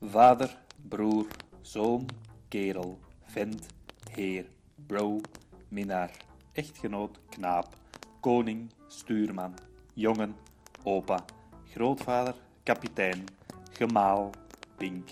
Vader, 0.00 0.58
broer, 0.88 1.26
zoon, 1.60 2.06
kerel, 2.48 2.98
vent, 3.22 3.66
heer, 4.10 4.46
bro, 4.86 5.20
minnaar, 5.68 6.10
echtgenoot, 6.52 7.18
knaap, 7.28 7.76
koning, 8.20 8.70
stuurman, 8.86 9.54
jongen, 9.94 10.36
opa, 10.82 11.24
grootvader, 11.72 12.34
kapitein, 12.62 13.24
gemaal, 13.72 14.30
pink, 14.76 15.10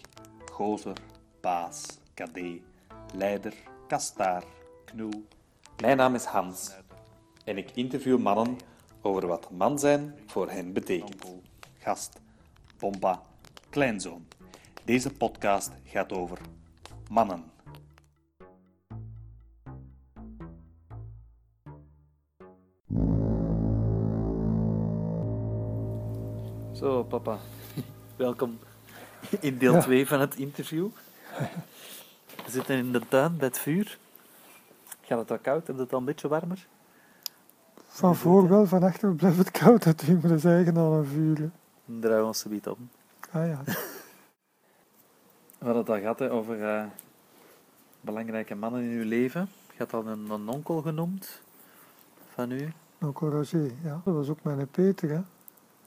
gozer, 0.50 0.96
baas, 1.40 1.98
kadee, 2.14 2.62
leider, 3.14 3.54
kastaar, 3.88 4.44
knoe. 4.84 5.22
Mijn 5.80 5.96
naam 5.96 6.14
is 6.14 6.24
Hans 6.24 6.72
en 7.44 7.58
ik 7.58 7.70
interview 7.74 8.18
mannen 8.18 8.56
over 9.00 9.26
wat 9.26 9.50
man 9.50 9.78
zijn 9.78 10.14
voor 10.26 10.50
hen 10.50 10.72
betekent. 10.72 11.24
Gast, 11.78 12.20
pompa, 12.82 13.22
kleinzoon. 13.70 14.26
Deze 14.84 15.10
podcast 15.10 15.70
gaat 15.84 16.12
over 16.12 16.38
mannen. 17.08 17.44
Zo, 26.72 27.04
papa. 27.04 27.38
Welkom 28.16 28.58
in 29.40 29.58
deel 29.58 29.80
2 29.80 30.06
van 30.06 30.20
het 30.20 30.36
interview. 30.36 30.88
We 32.44 32.50
zitten 32.50 32.76
in 32.76 32.92
de 32.92 33.00
tuin 33.08 33.36
bij 33.36 33.46
het 33.46 33.58
vuur. 33.58 33.98
Gaat 35.00 35.18
het 35.18 35.30
al 35.30 35.38
koud? 35.38 35.68
Is 35.68 35.78
het 35.78 35.92
al 35.92 35.98
een 35.98 36.04
beetje 36.04 36.28
warmer? 36.28 36.66
Van 37.88 38.16
voor 38.16 38.48
wel, 38.48 38.66
van 38.66 38.82
achter 38.82 39.14
blijft 39.14 39.38
het 39.38 39.50
koud 39.50 39.84
natuurlijk, 39.84 40.20
maar 40.20 40.30
dat 40.30 40.38
is 40.38 40.44
eigen 40.44 40.76
aan 40.76 40.92
een 40.92 41.06
vuur. 41.06 41.50
Draaien 41.84 42.20
we 42.20 42.26
ons 42.26 42.38
zoiets 42.38 42.66
om. 42.66 42.90
Ah 43.30 43.46
ja, 43.46 43.62
We 45.58 45.68
hadden 45.68 45.82
het 45.82 45.92
al 45.92 45.98
gehad 45.98 46.18
hè, 46.18 46.30
over 46.30 46.68
eh, 46.68 46.84
belangrijke 48.00 48.54
mannen 48.54 48.82
in 48.82 48.90
uw 48.90 49.04
leven. 49.04 49.48
Je 49.70 49.78
had 49.78 49.92
al 49.92 50.06
een, 50.06 50.30
een 50.30 50.48
onkel 50.48 50.82
genoemd 50.82 51.40
van 52.34 52.50
u. 52.50 52.72
onkel 53.00 53.30
Roger, 53.30 53.70
ja. 53.82 54.00
Dat 54.04 54.14
was 54.14 54.28
ook 54.28 54.42
mijn 54.42 54.68
Peter, 54.68 55.10
hè. 55.10 55.20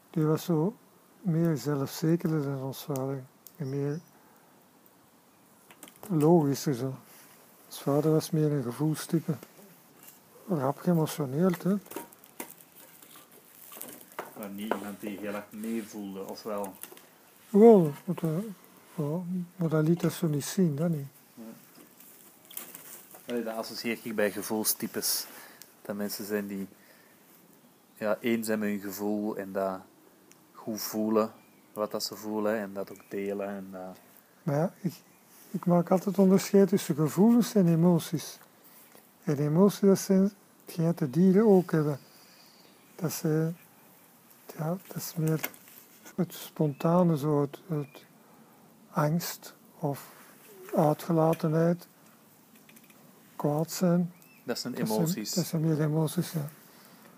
Die 0.10 0.26
was 0.26 0.44
zo 0.44 0.76
meer 1.22 1.58
zelfzekerder 1.58 2.44
dan 2.44 2.62
ons 2.62 2.84
vader. 2.84 3.24
En 3.56 3.70
meer 3.70 4.00
logischer 6.09 6.74
zo. 6.74 6.94
Ons 7.66 7.82
vader 7.82 8.12
was 8.12 8.32
meer 8.32 8.52
een 8.52 8.64
gevoelstype. 8.64 9.36
Rap 10.48 10.78
geëmotioneerd, 10.78 11.64
hè. 11.64 11.76
Maar 14.38 14.50
niet 14.50 14.73
iemand 14.73 15.00
die 15.00 15.19
heel 15.19 15.33
erg 15.33 15.45
meevoelde, 15.50 16.28
of 16.28 16.44
wel? 16.44 16.73
Wel, 17.50 17.94
maar 19.55 19.69
dat, 19.69 19.72
ja, 19.72 19.80
liet 19.80 20.02
dat 20.02 20.14
zo 20.14 20.28
niet 20.28 20.45
zien, 20.45 20.75
dat 20.75 20.89
niet. 20.89 21.08
Allee, 23.28 23.44
Dat 23.44 23.56
associeer 23.56 23.97
ik 24.03 24.16
bij 24.16 24.31
gevoelstypes. 24.31 25.25
Dat 25.81 25.95
mensen 25.95 26.25
zijn 26.25 26.47
die 26.47 26.67
ja, 27.97 28.17
eens 28.19 28.45
zijn 28.45 28.59
met 28.59 28.69
hun 28.69 28.80
gevoel 28.80 29.38
en 29.38 29.52
dat 29.52 29.80
goed 30.52 30.81
voelen 30.81 31.33
wat 31.75 31.91
dat 31.91 32.03
ze 32.03 32.16
voelen 32.16 32.59
en 32.59 32.73
dat 32.73 32.91
ook 32.91 33.02
delen. 33.09 33.47
En 33.47 33.67
dat... 33.72 33.97
Maar 34.44 34.56
ja, 34.56 34.73
ik, 34.81 34.94
ik 35.52 35.66
maak 35.66 35.91
altijd 35.91 36.17
onderscheid 36.17 36.69
tussen 36.69 36.95
gevoelens 36.95 37.56
en 37.56 37.67
emoties. 37.67 38.39
En 39.23 39.38
emoties, 39.38 39.80
dat 39.80 40.00
zijn 40.00 40.31
hetgeen 40.66 40.86
dat 40.86 40.97
de 40.97 41.09
dieren 41.09 41.47
ook 41.47 41.72
hebben. 41.72 42.00
Dat, 42.95 43.22
eh, 43.23 43.47
ja, 44.58 44.78
dat 44.88 44.95
is 44.95 45.14
meer 45.16 45.50
het 46.16 46.34
spontane, 46.34 47.17
zo, 47.17 47.42
het, 47.42 47.59
het 47.67 48.06
angst 48.89 49.56
of 49.80 50.14
uitgelatenheid, 50.75 51.88
kwaad 53.36 53.72
zijn. 53.72 54.12
Dat 54.44 54.59
zijn 54.59 54.74
Dat 54.74 54.88
zijn- 54.88 55.00
emoties. 55.00 55.34
Dat 55.34 55.46
zijn 55.46 55.62
meer 55.62 55.81
emoties, 55.81 56.31
ja. 56.31 56.47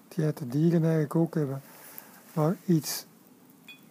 Die 0.07 0.25
uit 0.25 0.37
de 0.37 0.47
dieren 0.47 0.81
eigenlijk 0.81 1.15
ook 1.15 1.33
hebben. 1.35 1.61
Maar 2.33 2.55
iets 2.65 3.05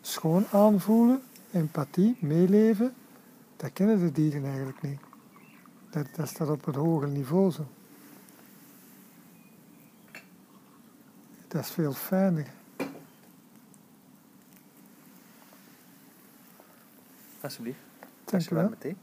schoon 0.00 0.46
aanvoelen, 0.50 1.22
empathie, 1.50 2.16
meeleven, 2.20 2.94
dat 3.56 3.72
kennen 3.72 3.98
de 4.00 4.12
dieren 4.12 4.44
eigenlijk 4.44 4.82
niet. 4.82 5.00
Dat, 5.90 6.06
dat 6.16 6.28
staat 6.28 6.48
op 6.48 6.66
een 6.66 6.74
hoger 6.74 7.08
niveau 7.08 7.50
zo. 7.50 7.66
Dat 11.48 11.64
is 11.64 11.70
veel 11.70 11.92
fijner. 11.92 12.46
Alsjeblieft. 17.46 17.78
Dank 18.24 18.42
je 18.42 18.54
wel. 18.54 18.68
meteen. 18.68 18.96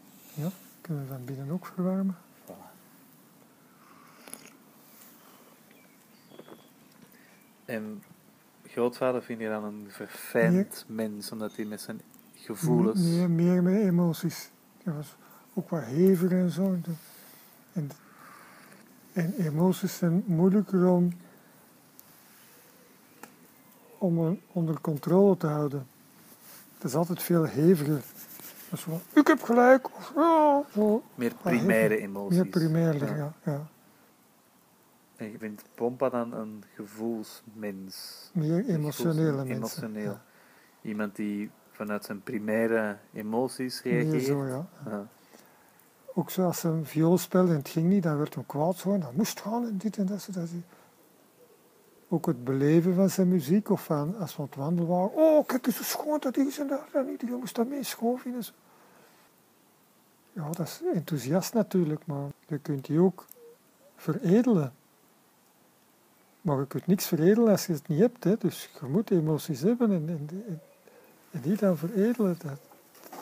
Kunnen 0.81 1.03
we 1.03 1.09
van 1.09 1.25
binnen 1.25 1.49
ook 1.49 1.65
verwarmen? 1.65 2.17
En 7.65 8.03
grootvader 8.67 9.23
vind 9.23 9.39
je 9.39 9.47
dan 9.47 9.63
een 9.63 9.85
verfijnd 9.89 10.85
mens, 10.87 11.31
omdat 11.31 11.55
hij 11.55 11.65
met 11.65 11.81
zijn 11.81 12.01
gevoelens... 12.35 12.99
Meer, 12.99 13.29
meer 13.29 13.63
met 13.63 13.81
emoties. 13.81 14.49
Dat 14.83 14.95
was 14.95 15.15
ook 15.53 15.69
wat 15.69 15.83
heviger 15.83 16.39
en 16.39 16.51
zo. 16.51 16.77
En, 17.73 17.91
en 19.13 19.33
emoties 19.33 19.97
zijn 19.97 20.23
moeilijker 20.25 20.87
om, 20.87 21.13
om 23.97 24.39
onder 24.51 24.81
controle 24.81 25.37
te 25.37 25.47
houden. 25.47 25.87
Het 26.73 26.83
is 26.83 26.95
altijd 26.95 27.21
veel 27.21 27.47
heviger. 27.47 28.01
Ik 29.13 29.27
heb 29.27 29.41
gelijk. 29.43 29.85
Of, 29.95 30.11
ja, 30.15 30.63
zo. 30.73 31.03
Meer 31.15 31.33
primaire 31.41 31.97
emoties. 31.97 32.37
Meer 32.37 32.47
primairder, 32.47 33.07
Ja. 33.07 33.15
ja. 33.43 33.51
ja. 33.51 33.67
En 35.15 35.31
je 35.31 35.37
vindt 35.37 35.63
Pompa 35.75 36.09
dan 36.09 36.33
een 36.33 36.63
gevoelsmens. 36.75 38.29
Meer 38.33 38.65
emotionele 38.65 39.31
mensen. 39.35 39.55
Emotioneel. 39.55 40.03
Ja. 40.11 40.21
Iemand 40.81 41.15
die 41.15 41.51
vanuit 41.71 42.05
zijn 42.05 42.21
primaire 42.23 42.97
emoties 43.13 43.83
Meer 43.83 43.93
reageert. 43.93 44.23
zo, 44.25 44.45
ja. 44.45 44.65
Ja. 44.85 45.07
Ook 46.13 46.29
zoals 46.29 46.59
ze 46.59 46.67
een 46.67 46.85
viool 46.85 47.17
speelde 47.17 47.51
en 47.51 47.57
het 47.57 47.69
ging 47.69 47.87
niet, 47.89 48.03
dan 48.03 48.17
werd 48.17 48.33
hem 48.33 48.45
kwaad 48.45 48.75
zo. 48.77 48.93
en 48.93 48.99
Dat 48.99 49.13
moest 49.13 49.39
gaan 49.41 49.63
en 49.65 49.77
dit 49.77 49.97
en 49.97 50.05
dat. 50.05 50.27
dat. 50.31 50.49
Ook 52.09 52.25
het 52.25 52.43
beleven 52.43 52.95
van 52.95 53.09
zijn 53.09 53.27
muziek, 53.27 53.69
of 53.69 53.83
van 53.83 54.15
als 54.17 54.35
we 54.35 54.41
aan 54.41 54.47
het 54.47 54.55
wandelen 54.57 54.89
waren. 54.89 55.13
Oh, 55.15 55.45
kijk 55.45 55.65
eens 55.67 55.77
hoe 55.77 55.85
schoon 55.85 56.19
dat 56.19 56.37
is 56.37 56.59
en 56.59 56.67
dat. 56.67 56.83
En 56.93 57.09
iedereen 57.09 57.39
moest 57.39 57.55
dat 57.55 57.67
mee 57.67 57.83
schoven 57.83 58.33
en 58.33 58.43
zo. 58.43 58.51
Ja, 60.33 60.49
dat 60.49 60.59
is 60.67 60.81
enthousiast 60.93 61.53
natuurlijk, 61.53 62.05
maar 62.05 62.27
je 62.47 62.57
kunt 62.57 62.85
die 62.85 62.99
ook 62.99 63.25
veredelen. 63.95 64.73
Maar 66.41 66.59
je 66.59 66.67
kunt 66.67 66.87
niks 66.87 67.07
veredelen 67.07 67.49
als 67.51 67.65
je 67.65 67.73
het 67.73 67.87
niet 67.87 67.99
hebt. 67.99 68.23
Hè. 68.23 68.37
Dus 68.37 68.69
je 68.81 68.85
moet 68.87 69.11
emoties 69.11 69.61
hebben 69.61 69.91
en, 69.91 70.09
en, 70.09 70.29
en- 70.47 70.61
en 71.31 71.41
die 71.41 71.57
dan 71.57 71.77
veredelen. 71.77 72.37
Dat, 72.43 72.59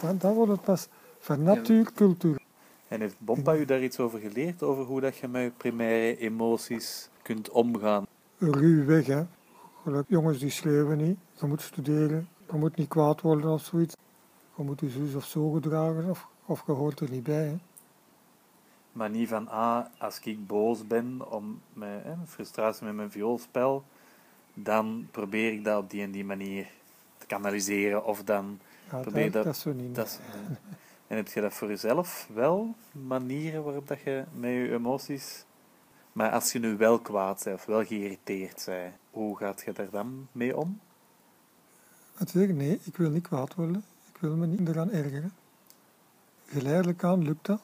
dan, 0.02 0.18
dan 0.18 0.34
wordt 0.34 0.52
het 0.52 0.62
pas 0.64 0.88
van 1.20 1.44
natuur 1.44 1.92
cultuur. 1.94 2.40
En 2.88 3.00
heeft 3.00 3.16
Bompa 3.20 3.56
u 3.56 3.66
daar 3.66 3.84
iets 3.84 4.00
over 4.00 4.20
geleerd? 4.20 4.64
Over 4.64 4.84
hoe 4.84 5.02
dat 5.02 5.18
je 5.18 5.28
met 5.28 5.44
je 5.44 5.52
primaire 5.58 6.18
emoties 6.18 7.10
kunt 7.22 7.50
omgaan? 7.50 8.06
ruw 8.38 8.86
weg. 8.86 9.06
Hè. 9.06 9.24
Gelijk, 9.84 10.06
jongens 10.08 10.40
die 10.40 10.50
schreeuwen 10.50 10.98
niet. 10.98 11.18
Je 11.40 11.46
moet 11.46 11.62
studeren. 11.62 12.28
Je 12.52 12.58
moet 12.58 12.76
niet 12.76 12.88
kwaad 12.88 13.22
worden 13.22 13.52
of 13.52 13.62
zoiets. 13.64 13.96
Je 14.58 14.64
moet 14.64 14.80
je 14.80 14.90
zus 14.90 15.16
of 15.16 15.26
zo 15.26 15.52
gedragen 15.52 16.10
of, 16.10 16.28
of 16.52 16.64
je 16.66 16.72
hoort 16.72 17.00
er 17.00 17.10
niet 17.10 17.24
bij. 17.24 17.46
Hè. 17.46 17.56
Maar 18.92 19.10
niet 19.10 19.28
van, 19.30 19.48
ah, 19.48 19.86
als 19.98 20.20
ik 20.20 20.48
boos 20.48 20.88
ben 20.88 21.32
om 21.32 21.62
mijn 21.74 22.02
hè, 22.04 22.14
frustratie 22.28 22.86
met 22.86 22.96
mijn 22.96 23.12
vioolspel, 23.12 23.84
dan 24.54 25.08
probeer 25.12 25.52
ik 25.54 25.64
dat 25.64 25.84
op 25.84 25.90
die 25.90 26.02
en 26.02 26.12
die 26.12 26.26
manier 26.26 26.68
te 27.18 27.26
kanaliseren. 27.26 28.06
Of 28.06 28.24
dan, 28.24 28.60
Ja, 28.92 28.98
Probeer 29.00 29.24
dat, 29.24 29.34
dat- 29.34 29.44
dat 29.44 29.58
zo 29.58 29.74
niet. 29.74 29.96
dat 29.96 30.20
en 31.08 31.16
heb 31.18 31.28
je 31.28 31.42
dat 31.42 31.54
voor 31.54 31.68
jezelf 31.68 32.28
wel, 32.34 32.76
manieren 32.92 33.64
waarop 33.64 33.88
dat 33.88 34.02
je 34.02 34.24
met 34.34 34.52
je 34.52 34.72
emoties... 34.74 35.46
Maar 36.12 36.32
als 36.32 36.52
je 36.52 36.60
nu 36.60 36.78
wel 36.78 37.00
kwaad 37.00 37.42
bent 37.44 37.56
of 37.58 37.66
wel 37.66 37.86
geïrriteerd 37.86 38.64
bent, 38.66 38.94
hoe 39.12 39.38
gaat 39.38 39.62
je 39.66 39.72
daar 39.72 39.90
dan 39.90 40.28
mee 40.32 40.58
om? 40.58 40.80
Natuurlijk, 42.18 42.54
nee, 42.58 42.80
ik 42.84 42.98
wil 42.98 43.10
niet 43.10 43.28
kwaad 43.28 43.56
worden. 43.56 43.84
Ik 44.14 44.22
wil 44.22 44.36
me 44.36 44.46
niet 44.48 44.68
eraan 44.68 44.92
ergeren. 44.92 45.32
Geleidelijk 46.52 47.04
aan 47.04 47.24
lukt 47.24 47.46
dat. 47.46 47.62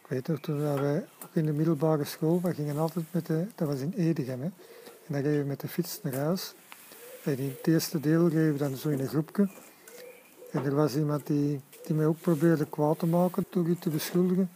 Ik 0.00 0.06
weet 0.08 0.28
nog, 0.28 0.40
toen 0.40 0.60
wij 0.60 1.06
ook 1.22 1.34
in 1.34 1.44
de 1.44 1.52
middelbare 1.52 2.04
school, 2.04 2.40
we 2.40 2.54
gingen 2.54 2.78
altijd 2.78 3.04
met 3.10 3.26
de, 3.26 3.46
dat 3.54 3.68
was 3.68 3.80
in 3.80 3.92
Edegem, 3.96 4.40
hè. 4.40 4.46
En 4.46 5.12
dan 5.12 5.20
reden 5.20 5.40
we 5.40 5.46
met 5.46 5.60
de 5.60 5.68
fiets 5.68 6.00
naar 6.02 6.14
huis. 6.14 6.54
En 7.24 7.38
in 7.38 7.48
het 7.48 7.66
eerste 7.66 8.00
deel 8.00 8.28
reden 8.28 8.52
we 8.52 8.58
dan 8.58 8.76
zo 8.76 8.88
in 8.88 9.00
een 9.00 9.08
groepje. 9.08 9.48
En 10.50 10.64
er 10.64 10.74
was 10.74 10.96
iemand 10.96 11.26
die, 11.26 11.60
die 11.86 11.94
mij 11.94 12.06
ook 12.06 12.20
probeerde 12.20 12.66
kwaad 12.66 12.98
te 12.98 13.06
maken 13.06 13.46
door 13.50 13.68
iets 13.68 13.80
te 13.80 13.90
beschuldigen. 13.90 14.50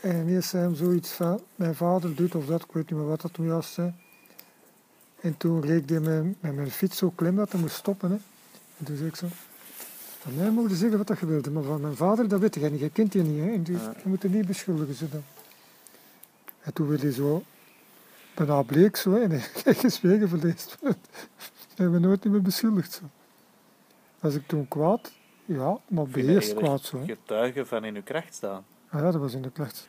En 0.00 0.16
ineens 0.16 0.48
zei 0.48 0.62
hem 0.62 0.74
zoiets 0.74 1.12
van, 1.12 1.42
mijn 1.54 1.74
vader 1.74 2.14
doet 2.14 2.34
of 2.34 2.46
dat, 2.46 2.62
ik 2.62 2.72
weet 2.72 2.90
niet 2.90 2.98
meer 2.98 3.08
wat 3.08 3.20
dat 3.20 3.32
toen 3.32 3.46
juist 3.46 3.72
zei. 3.72 3.94
En 5.26 5.36
toen 5.36 5.60
reed 5.60 5.90
hij 5.90 6.00
met, 6.00 6.24
met 6.42 6.54
mijn 6.54 6.70
fiets 6.70 6.96
zo 6.98 7.10
klim 7.14 7.36
dat 7.36 7.52
hij 7.52 7.60
moest 7.60 7.74
stoppen. 7.76 8.10
Hè. 8.10 8.16
En 8.78 8.84
toen 8.84 8.96
zei 8.96 9.08
ik 9.08 9.16
zo, 9.16 9.26
van 10.18 10.34
mij 10.34 10.50
mogen 10.50 10.70
je 10.70 10.76
zeggen 10.76 10.98
wat 10.98 11.06
dat 11.06 11.18
je 11.18 11.26
wilde, 11.26 11.50
maar 11.50 11.62
van 11.62 11.80
mijn 11.80 11.96
vader, 11.96 12.28
dat 12.28 12.40
weet 12.40 12.54
je 12.54 12.70
niet. 12.70 12.80
Je 12.80 12.90
kent 12.90 13.12
je 13.12 13.22
niet, 13.22 13.44
hè. 13.44 13.50
En 13.52 13.62
dus, 13.62 13.80
Ja. 13.80 13.94
je 14.02 14.08
moet 14.08 14.22
er 14.22 14.30
niet 14.30 14.46
beschuldigen. 14.46 14.94
Zo 14.94 15.06
dan. 15.10 15.22
En 16.60 16.72
toen 16.72 16.88
werd 16.88 17.02
hij 17.02 17.10
zo 17.12 17.42
bijna 18.34 18.62
bleek 18.62 18.96
zo, 18.96 19.14
en 19.16 19.30
hij 19.30 19.44
heeft 19.64 19.80
gezwegen 19.80 20.28
verleest. 20.28 20.76
Hij 20.80 20.94
hebben 21.74 22.00
nooit 22.00 22.24
meer 22.24 22.42
beschuldigd. 22.42 22.92
Zo. 22.92 23.02
Was 24.20 24.34
ik 24.34 24.46
toen 24.46 24.68
kwaad? 24.68 25.12
Ja, 25.44 25.78
maar 25.88 26.06
beheerst 26.06 26.54
kwaad 26.54 26.82
zo. 26.82 26.98
hè. 26.98 27.04
Getuigen 27.04 27.66
van 27.66 27.84
in 27.84 27.94
uw 27.96 28.02
kracht 28.02 28.34
staan. 28.34 28.64
Ah 28.88 29.00
ja, 29.00 29.10
dat 29.10 29.20
was 29.20 29.34
in 29.34 29.42
de 29.42 29.50
klacht. 29.50 29.88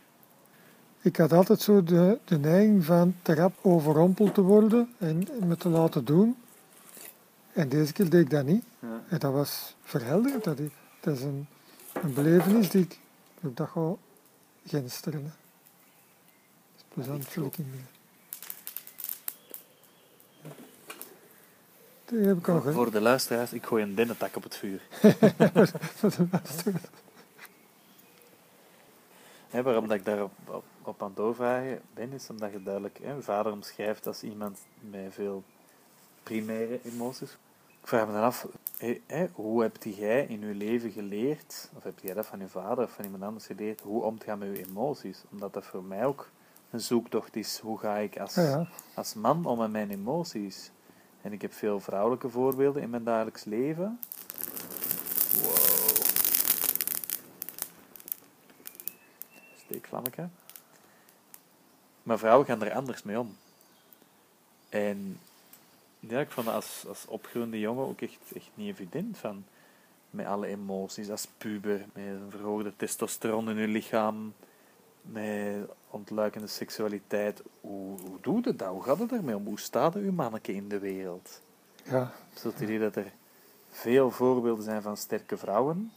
Ik 1.08 1.18
had 1.18 1.34
altijd 1.34 1.62
zo 1.62 1.84
de, 1.84 2.20
de 2.26 2.40
neiging 2.40 2.86
van 2.86 3.16
te 3.22 3.36
rap 3.36 3.54
overrompeld 3.62 4.34
te 4.34 4.42
worden 4.42 4.94
en 4.98 5.28
me 5.44 5.58
te 5.58 5.70
laten 5.70 6.06
doen. 6.06 6.38
En 7.54 7.70
deze 7.70 7.94
keer 7.94 8.10
deed 8.10 8.22
ik 8.22 8.30
dat 8.30 8.46
niet. 8.46 8.64
Ja. 8.80 9.04
En 9.10 9.20
dat 9.20 9.34
was 9.34 9.76
verhelderend. 9.82 10.44
Dat, 10.44 10.60
ik, 10.60 10.72
dat 11.00 11.16
is 11.18 11.24
een, 11.24 11.48
een 11.94 12.14
belevenis 12.14 12.70
die 12.70 12.82
ik 12.82 13.00
op 13.44 13.58
dat 13.58 13.70
ga 13.70 13.94
gensteren. 14.66 15.24
hè. 15.24 15.30
Dat 15.30 15.36
is 16.76 16.84
plezant, 16.94 17.28
voel 17.28 17.46
ik. 17.46 17.56
Die 22.06 22.20
heb 22.20 22.38
ik 22.38 22.48
al 22.48 22.62
Voor 22.62 22.92
de 22.92 23.02
luisteraars, 23.02 23.54
ik 23.54 23.66
gooi 23.66 23.84
een 23.84 23.96
dennentak 23.96 24.36
op 24.36 24.44
het 24.44 24.56
vuur. 24.56 24.82
voor 26.00 26.12
de 26.12 26.28
waarom 29.64 29.88
dat 29.88 29.98
ik 29.98 30.06
daarop 30.06 30.32
op, 30.46 30.64
op 30.88 31.04
aan 31.04 31.12
doorvragen 31.16 31.82
ben, 31.94 32.12
is 32.12 32.30
omdat 32.30 32.52
je 32.52 32.64
duidelijk 32.64 33.00
hè, 33.02 33.22
vader 33.22 33.52
omschrijft 33.52 34.08
als 34.08 34.24
iemand 34.24 34.60
met 34.80 35.14
veel 35.14 35.44
primaire 36.24 36.80
emoties. 36.84 37.38
Ik 37.82 37.88
vraag 37.88 38.08
me 38.08 38.14
dan 38.14 38.24
af, 38.24 38.48
hè, 39.08 39.28
hoe 39.34 39.62
heb 39.62 39.84
jij 39.84 40.26
in 40.26 40.40
je 40.40 40.54
leven 40.54 40.92
geleerd, 40.92 41.70
of 41.76 41.84
heb 41.84 42.00
jij 42.00 42.14
dat 42.14 42.26
van 42.26 42.40
je 42.40 42.48
vader 42.48 42.84
of 42.84 42.92
van 42.92 43.06
iemand 43.06 43.24
anders 43.24 43.46
geleerd, 43.46 43.82
hoe 43.82 44.04
om 44.04 44.18
te 44.18 44.26
gaan 44.26 44.40
met 44.40 44.58
je 44.58 44.66
emoties? 44.66 45.24
Omdat 45.32 45.54
dat 45.54 45.66
voor 45.66 45.84
mij 45.84 46.06
ook 46.06 46.30
een 46.70 46.82
zoektocht 46.82 47.36
is. 47.36 47.60
Hoe 47.60 47.78
ga 47.80 47.98
ik 47.98 48.20
als, 48.20 48.36
Ja, 48.36 48.42
ja. 48.42 48.68
als 48.96 49.14
man 49.14 49.46
om 49.46 49.58
met 49.58 49.72
mijn 49.72 49.92
emoties? 49.92 50.72
En 51.22 51.34
ik 51.34 51.42
heb 51.42 51.54
veel 51.54 51.80
vrouwelijke 51.80 52.30
voorbeelden 52.30 52.82
in 52.82 52.90
mijn 52.90 53.04
dagelijks 53.04 53.44
leven. 53.44 54.00
Wow. 55.44 55.56
Steekvlammetje. 59.66 60.30
Maar 62.08 62.18
vrouwen 62.18 62.46
gaan 62.46 62.64
er 62.64 62.74
anders 62.74 63.04
mee 63.04 63.20
om. 63.20 63.38
En 64.70 65.20
ja, 66.00 66.20
ik 66.20 66.32
vond 66.32 66.48
als, 66.48 66.86
als 66.88 67.06
opgroeiende 67.06 67.60
jongen 67.60 67.86
ook 67.86 68.02
echt, 68.02 68.18
echt 68.36 68.50
niet 68.54 68.70
evident. 68.70 69.18
Van, 69.18 69.46
met 70.10 70.26
alle 70.26 70.48
emoties, 70.48 71.10
als 71.10 71.28
puber, 71.38 71.86
met 71.94 72.06
een 72.06 72.30
verhoogde 72.30 72.74
testosteron 72.76 73.50
in 73.50 73.58
je 73.58 73.68
lichaam, 73.68 74.34
met 75.02 75.70
ontluikende 75.90 76.48
seksualiteit. 76.48 77.42
Hoe, 77.62 78.00
hoe 78.00 78.18
doe 78.22 78.42
je 78.44 78.56
dat? 78.56 78.70
Hoe 78.70 78.84
gaat 78.84 79.00
het 79.00 79.12
ermee 79.12 79.36
om? 79.36 79.46
Hoe 79.46 79.60
staat 79.60 79.96
uw 79.96 80.12
manneke 80.12 80.54
in 80.54 80.68
de 80.68 80.80
wereld? 80.80 81.42
ja. 81.84 82.12
Heb 82.34 82.44
het 82.44 82.62
idee 82.62 82.80
dat 82.80 82.96
er 82.96 83.12
veel 83.70 84.12
voorbeelden 84.12 84.64
zijn 84.64 84.82
van 84.82 84.98
sterke 84.98 85.38
vrouwen 85.38 85.92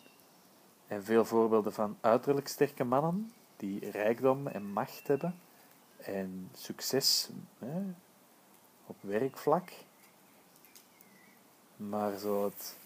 en 0.87 1.05
veel 1.05 1.25
voorbeelden 1.25 1.73
van 1.73 1.97
uiterlijk 2.01 2.49
sterke 2.49 2.85
mannen 2.85 3.33
die 3.57 3.91
rijkdom 3.91 4.47
en 4.47 4.73
macht 4.73 5.07
hebben 5.09 5.35
en 6.05 6.51
succes 6.57 7.29
hè, 7.59 7.81
op 8.87 8.97
werkvlak. 9.01 9.71
Maar 11.77 12.19
zo 12.19 12.45
het, 12.45 12.77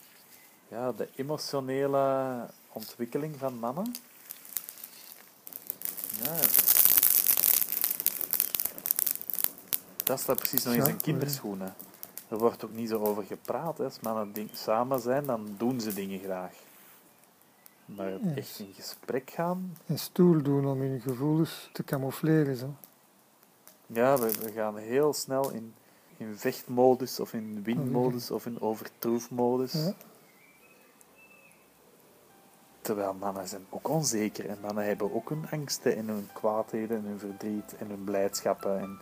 ja, 0.68 0.92
de 0.92 1.08
emotionele 1.16 2.46
ontwikkeling 2.72 3.36
van 3.38 3.58
mannen. 3.58 3.94
Ja, 6.22 6.36
dat 10.04 10.20
staat 10.20 10.36
precies 10.36 10.64
nog 10.64 10.72
in 10.72 10.78
Ja, 10.78 10.84
zijn 10.84 10.96
kinderschoenen. 11.00 11.74
Er 12.28 12.38
wordt 12.38 12.64
ook 12.64 12.72
niet 12.72 12.88
zo 12.88 13.04
over 13.04 13.22
gepraat. 13.24 13.78
Hè. 13.78 13.84
Als 13.84 14.00
mannen 14.00 14.32
ding- 14.32 14.50
samen 14.52 15.00
zijn, 15.00 15.26
dan 15.26 15.54
doen 15.58 15.80
ze 15.80 15.94
dingen 15.94 16.20
graag. 16.20 16.52
Maar 17.84 18.06
het 18.10 18.20
Yes. 18.22 18.36
echt 18.36 18.58
in 18.58 18.72
gesprek 18.74 19.30
gaan, 19.30 19.76
En 19.86 19.98
stoer 19.98 20.42
doen 20.42 20.66
om 20.66 20.80
hun 20.80 21.00
gevoelens 21.00 21.68
te 21.72 21.84
camoufleren. 21.84 22.56
Zo. 22.56 22.74
Ja, 23.86 24.18
we, 24.18 24.30
we 24.42 24.52
gaan 24.52 24.76
heel 24.76 25.12
snel 25.12 25.50
in, 25.50 25.74
in 26.16 26.36
vechtmodus 26.36 27.20
of 27.20 27.32
in 27.32 27.62
winmodus 27.62 28.30
of 28.30 28.46
in 28.46 28.60
overtroefmodus. 28.60 29.72
Ja. 29.72 29.94
Terwijl 32.80 33.14
mannen 33.14 33.48
zijn 33.48 33.66
ook 33.70 33.88
onzeker 33.88 34.48
en 34.48 34.58
mannen 34.60 34.84
hebben 34.84 35.14
ook 35.14 35.28
hun 35.28 35.46
angsten 35.50 35.96
en 35.96 36.08
hun 36.08 36.28
kwaadheden 36.32 36.96
en 36.96 37.04
hun 37.04 37.18
verdriet 37.18 37.76
en 37.78 37.88
hun 37.88 38.04
blijdschappen. 38.04 38.80
En 38.80 39.00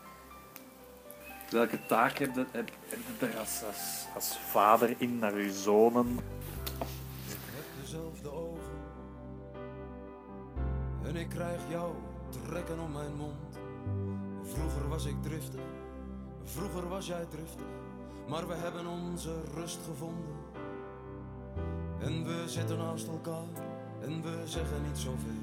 Welke 1.53 1.87
taak 1.87 2.19
heb 2.19 2.35
je, 2.35 2.47
heb, 2.51 2.71
heb 2.87 2.99
je 3.19 3.27
er 3.27 3.39
als, 3.39 3.63
als, 3.67 4.07
als 4.15 4.39
vader 4.39 4.95
in 4.99 5.19
naar 5.19 5.39
je 5.39 5.53
zonen? 5.53 6.19
Ik 7.27 7.39
heb 7.55 7.65
dezelfde 7.81 8.33
ogen. 8.33 8.81
En 11.05 11.17
ik 11.17 11.29
krijg 11.29 11.61
jou 11.69 11.95
trekken 12.49 12.79
om 12.79 12.93
mijn 12.93 13.15
mond. 13.17 13.52
Vroeger 14.55 14.89
was 14.89 15.05
ik 15.05 15.23
driftig, 15.23 15.61
vroeger 16.45 16.89
was 16.89 17.07
jij 17.07 17.25
driftig. 17.29 17.67
Maar 18.29 18.49
we 18.49 18.55
hebben 18.55 18.87
onze 18.87 19.35
rust 19.55 19.79
gevonden. 19.85 20.35
En 22.01 22.25
we 22.25 22.43
zitten 22.47 22.79
naast 22.79 23.07
elkaar 23.07 23.47
en 24.01 24.23
we 24.23 24.43
zeggen 24.45 24.83
niet 24.83 24.99
zoveel. 24.99 25.43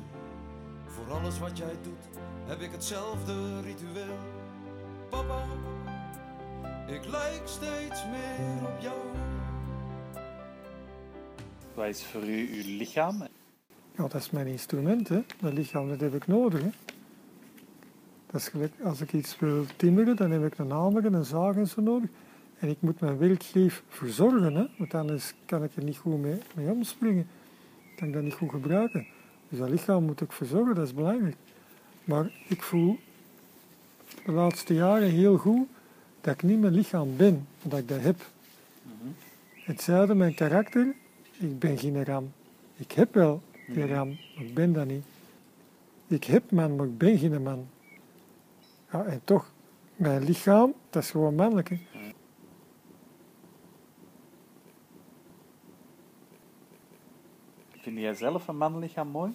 Voor 0.85 1.13
alles 1.13 1.39
wat 1.39 1.57
jij 1.57 1.75
doet 1.81 2.19
heb 2.45 2.59
ik 2.59 2.71
hetzelfde 2.71 3.61
ritueel. 3.61 4.17
Papa, 5.09 5.43
ik 6.87 7.05
lijk 7.05 7.41
steeds 7.45 8.05
meer 8.05 8.69
op 8.69 8.79
jou. 8.79 8.97
Wat 11.73 11.87
is 11.87 12.05
voor 12.05 12.23
u 12.23 12.49
uw 12.53 12.77
lichaam? 12.77 13.27
Ja, 13.97 14.07
dat 14.07 14.13
is 14.13 14.29
mijn 14.29 14.47
instrument, 14.47 15.07
hè. 15.07 15.19
Dat 15.41 15.53
lichaam, 15.53 15.87
dat 15.87 15.99
heb 15.99 16.13
ik 16.13 16.27
nodig, 16.27 16.61
hè. 16.61 16.69
Dat 18.31 18.41
is 18.41 18.47
gelijk, 18.47 18.73
als 18.83 19.01
ik 19.01 19.13
iets 19.13 19.39
wil 19.39 19.65
timmeren, 19.75 20.15
dan 20.15 20.31
heb 20.31 20.45
ik 20.45 20.57
een 20.57 20.71
hamer 20.71 21.05
en 21.05 21.13
een 21.13 21.25
zaag 21.25 21.55
en 21.55 21.67
zo 21.67 21.81
nodig. 21.81 22.09
En 22.59 22.69
ik 22.69 22.77
moet 22.79 22.99
mijn 22.99 23.17
werkgreep 23.17 23.83
verzorgen, 23.87 24.55
hè. 24.55 24.65
Want 24.77 24.93
anders 24.93 25.33
kan 25.45 25.63
ik 25.63 25.75
er 25.75 25.83
niet 25.83 25.97
goed 25.97 26.21
mee, 26.21 26.37
mee 26.55 26.69
omspringen. 26.69 27.27
Kan 27.95 28.07
ik 28.07 28.13
dat 28.13 28.23
niet 28.23 28.33
goed 28.33 28.49
gebruiken. 28.49 29.07
Dus 29.49 29.59
dat 29.59 29.69
lichaam 29.69 30.03
moet 30.03 30.21
ik 30.21 30.31
verzorgen, 30.31 30.75
dat 30.75 30.87
is 30.87 30.93
belangrijk. 30.93 31.35
Maar 32.03 32.31
ik 32.47 32.61
voel 32.61 32.99
de 34.25 34.31
laatste 34.31 34.73
jaren 34.73 35.09
heel 35.09 35.37
goed 35.37 35.67
dat 36.21 36.33
ik 36.33 36.43
niet 36.43 36.59
mijn 36.59 36.73
lichaam 36.73 37.17
ben, 37.17 37.47
dat 37.61 37.79
ik 37.79 37.87
dat 37.87 38.01
heb. 38.01 38.25
Hetzelfde 39.53 40.15
mijn 40.15 40.33
karakter, 40.33 40.93
ik 41.39 41.59
ben 41.59 41.77
geen 41.77 42.05
ram. 42.05 42.31
Ik 42.75 42.91
heb 42.91 43.13
wel 43.13 43.41
die 43.67 43.85
ram, 43.85 44.07
maar 44.07 44.45
ik 44.45 44.53
ben 44.53 44.73
dat 44.73 44.87
niet. 44.87 45.03
Ik 46.07 46.23
heb 46.23 46.51
man, 46.51 46.75
maar 46.75 46.85
ik 46.85 46.97
ben 46.97 47.17
geen 47.17 47.43
man. 47.43 47.67
Ja, 48.91 49.03
en 49.05 49.21
toch, 49.23 49.51
mijn 49.95 50.23
lichaam, 50.23 50.73
dat 50.89 51.03
is 51.03 51.11
gewoon 51.11 51.35
mannelijk. 51.35 51.69
hè. 51.69 51.77
Vind 57.81 57.97
jij 57.97 58.13
zelf 58.13 58.47
een 58.47 58.57
mannenlichaam 58.57 59.07
mooi? 59.07 59.31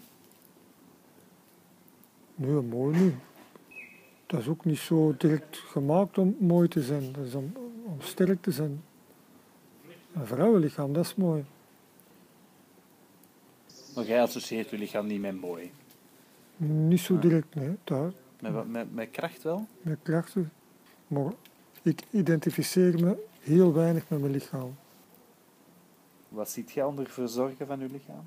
Nee, 2.34 2.60
mooi 2.60 3.00
niet. 3.00 3.14
Dat 4.26 4.40
is 4.40 4.48
ook 4.48 4.64
niet 4.64 4.78
zo 4.78 5.14
direct 5.18 5.56
gemaakt 5.56 6.18
om 6.18 6.36
mooi 6.38 6.68
te 6.68 6.82
zijn. 6.82 7.12
Dat 7.12 7.24
is 7.26 7.34
om, 7.34 7.52
om 7.84 8.00
sterk 8.00 8.42
te 8.42 8.50
zijn. 8.50 8.82
Een 10.14 10.26
vrouwenlichaam, 10.26 10.92
dat 10.92 11.04
is 11.04 11.14
mooi. 11.14 11.44
Maar 13.94 14.04
jij 14.04 14.22
associeert 14.22 14.70
je 14.70 14.78
lichaam 14.78 15.06
niet 15.06 15.20
met 15.20 15.40
mooi. 15.40 15.72
Niet 16.56 17.00
zo 17.00 17.18
direct, 17.18 17.54
nee. 17.54 17.76
Daar, 17.84 18.12
Met, 18.52 18.68
met, 18.68 18.94
met 18.94 19.10
kracht 19.10 19.42
wel? 19.42 19.66
met 19.82 19.98
krachten. 20.02 20.52
Maar 21.06 21.32
ik 21.82 22.02
identificeer 22.10 23.04
me 23.04 23.26
heel 23.40 23.72
weinig 23.72 24.08
met 24.08 24.20
mijn 24.20 24.32
lichaam. 24.32 24.74
Wat 26.28 26.50
ziet 26.50 26.70
jij 26.70 26.84
onder 26.84 27.06
verzorgen 27.06 27.66
van 27.66 27.78
je 27.78 27.88
lichaam? 27.90 28.26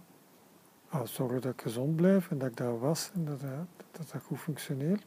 Ah, 0.89 1.05
zorgen 1.05 1.41
dat 1.41 1.53
ik 1.53 1.62
gezond 1.62 1.95
blijf 1.95 2.31
en 2.31 2.38
dat 2.38 2.50
ik 2.50 2.57
daar 2.57 2.79
was 2.79 3.12
en 3.13 3.25
dat 3.25 3.39
dat, 3.39 4.12
dat, 4.12 4.21
goed 4.21 4.39
functioneert. 4.39 5.03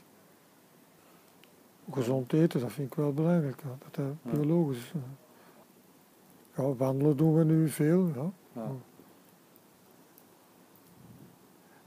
Gezond 1.93 2.33
eten, 2.33 2.61
dat 2.61 2.73
vind 2.73 2.87
ik 2.87 2.95
wel 2.95 3.15
belangrijk, 3.15 3.63
ja, 3.63 3.77
dat 3.91 4.15
biologisch 4.23 4.79
is. 4.79 4.93
ja. 4.93 6.61
Ja, 6.63 6.75
wandelen 6.75 7.17
doen 7.17 7.35
we 7.35 7.45
nu 7.45 7.69
veel, 7.69 8.07
ja. 8.07 8.33
Ja. 8.53 8.71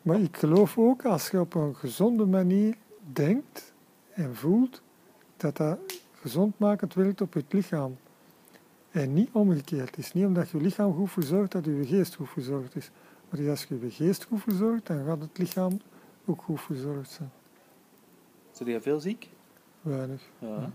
Maar 0.02 0.20
ik 0.20 0.38
geloof 0.38 0.78
ook, 0.78 1.06
als 1.06 1.30
je 1.30 1.40
op 1.40 1.54
een 1.54 1.76
gezonde 1.76 2.26
manier 2.26 2.78
denkt 3.12 3.74
en 4.14 4.36
voelt, 4.36 4.82
dat 5.38 5.58
dat 5.58 5.80
gezondmakend 6.14 6.94
werkt 6.94 7.22
op 7.22 7.34
het 7.34 7.54
lichaam. 7.54 7.98
En 8.92 9.14
niet 9.14 9.30
omgekeerd. 9.32 9.90
Het 9.90 9.98
is 9.98 10.14
niet 10.14 10.26
omdat 10.26 10.50
je 10.50 10.58
lichaam 10.58 10.94
goed 10.94 11.12
verzorgt 11.12 11.52
dat 11.52 11.66
je 11.66 11.86
geest 11.86 12.16
goed 12.16 12.30
verzorgd 12.30 12.76
is. 12.76 12.90
Maar 13.30 13.50
als 13.50 13.64
je 13.64 13.80
je 13.80 13.92
geest 13.92 14.24
goed 14.24 14.42
verzorgt, 14.42 14.88
dan 14.88 15.06
gaat 15.06 15.22
het 15.22 15.38
lichaam 15.38 15.80
ook 16.26 16.42
goed 16.42 16.62
verzorgd 16.62 17.10
zijn. 17.10 17.32
Zit 18.52 18.68
jij 18.68 18.82
veel 18.82 19.00
ziek? 19.00 19.30
Weinig. 19.82 20.30
Ja. 20.40 20.72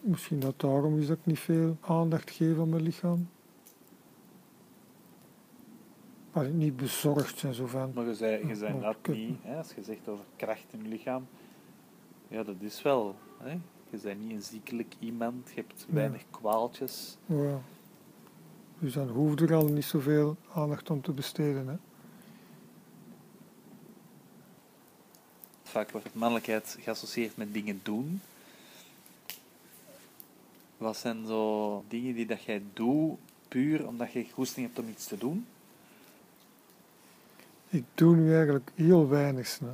Misschien 0.00 0.40
dat 0.40 0.60
daarom 0.60 0.98
is 0.98 1.06
dat 1.06 1.18
ik 1.18 1.26
niet 1.26 1.38
veel 1.38 1.76
aandacht 1.80 2.30
geef 2.30 2.58
aan 2.58 2.68
mijn 2.68 2.82
lichaam. 2.82 3.28
Maar 6.32 6.48
niet 6.48 6.76
bezorgd 6.76 7.38
zijn 7.38 7.54
zo 7.54 7.66
van. 7.66 7.90
Maar 7.94 8.04
je 8.06 8.14
zei, 8.14 8.46
je 8.46 8.54
zei 8.54 8.80
dat 8.80 8.96
niet, 9.06 9.38
hè, 9.42 9.56
als 9.56 9.72
je 9.74 9.82
zegt 9.82 10.08
over 10.08 10.24
kracht 10.36 10.64
in 10.70 10.82
je 10.82 10.88
lichaam. 10.88 11.26
Ja, 12.28 12.42
dat 12.42 12.54
is 12.58 12.82
wel. 12.82 13.14
Hè. 13.38 13.50
Je 13.90 13.98
bent 14.02 14.20
niet 14.20 14.30
een 14.30 14.42
ziekelijk 14.42 14.94
iemand, 14.98 15.48
je 15.48 15.54
hebt 15.54 15.84
Ja. 15.88 15.94
weinig 15.94 16.22
kwaaltjes. 16.30 17.16
Ja. 17.26 17.60
Dus 18.78 18.92
dan 18.92 19.08
hoeft 19.08 19.40
er 19.40 19.54
al 19.54 19.66
niet 19.66 19.84
zoveel 19.84 20.36
aandacht 20.54 20.90
om 20.90 21.00
te 21.02 21.12
besteden. 21.12 21.68
Hè. 21.68 21.74
Vaak 25.62 25.90
wordt 25.90 26.14
mannelijkheid 26.14 26.76
geassocieerd 26.80 27.36
met 27.36 27.52
dingen 27.54 27.80
doen. 27.82 28.20
Wat 30.76 30.96
zijn 30.96 31.26
zo 31.26 31.84
dingen 31.88 32.14
die 32.14 32.26
dat 32.26 32.42
jij 32.42 32.62
doet 32.72 33.18
puur 33.48 33.86
omdat 33.86 34.12
je 34.12 34.26
goesting 34.32 34.66
hebt 34.66 34.78
om 34.78 34.88
iets 34.88 35.06
te 35.06 35.18
doen? 35.18 35.46
Ik 37.72 37.84
doe 37.94 38.16
nu 38.16 38.34
eigenlijk 38.34 38.70
heel 38.74 39.08
weinig. 39.08 39.46
Snel. 39.46 39.70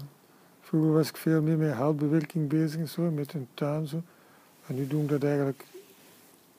Vroeger 0.60 0.92
was 0.92 1.08
ik 1.08 1.16
veel 1.16 1.42
meer 1.42 1.56
met 1.56 1.72
houtbewerking 1.72 2.48
bezig 2.48 2.80
en 2.80 2.88
zo, 2.88 3.02
met 3.02 3.32
een 3.32 3.48
tuin 3.54 3.86
zo. 3.86 4.02
En 4.66 4.74
nu 4.74 4.86
doen 4.86 5.00
we 5.00 5.06
dat 5.06 5.22
eigenlijk 5.22 5.64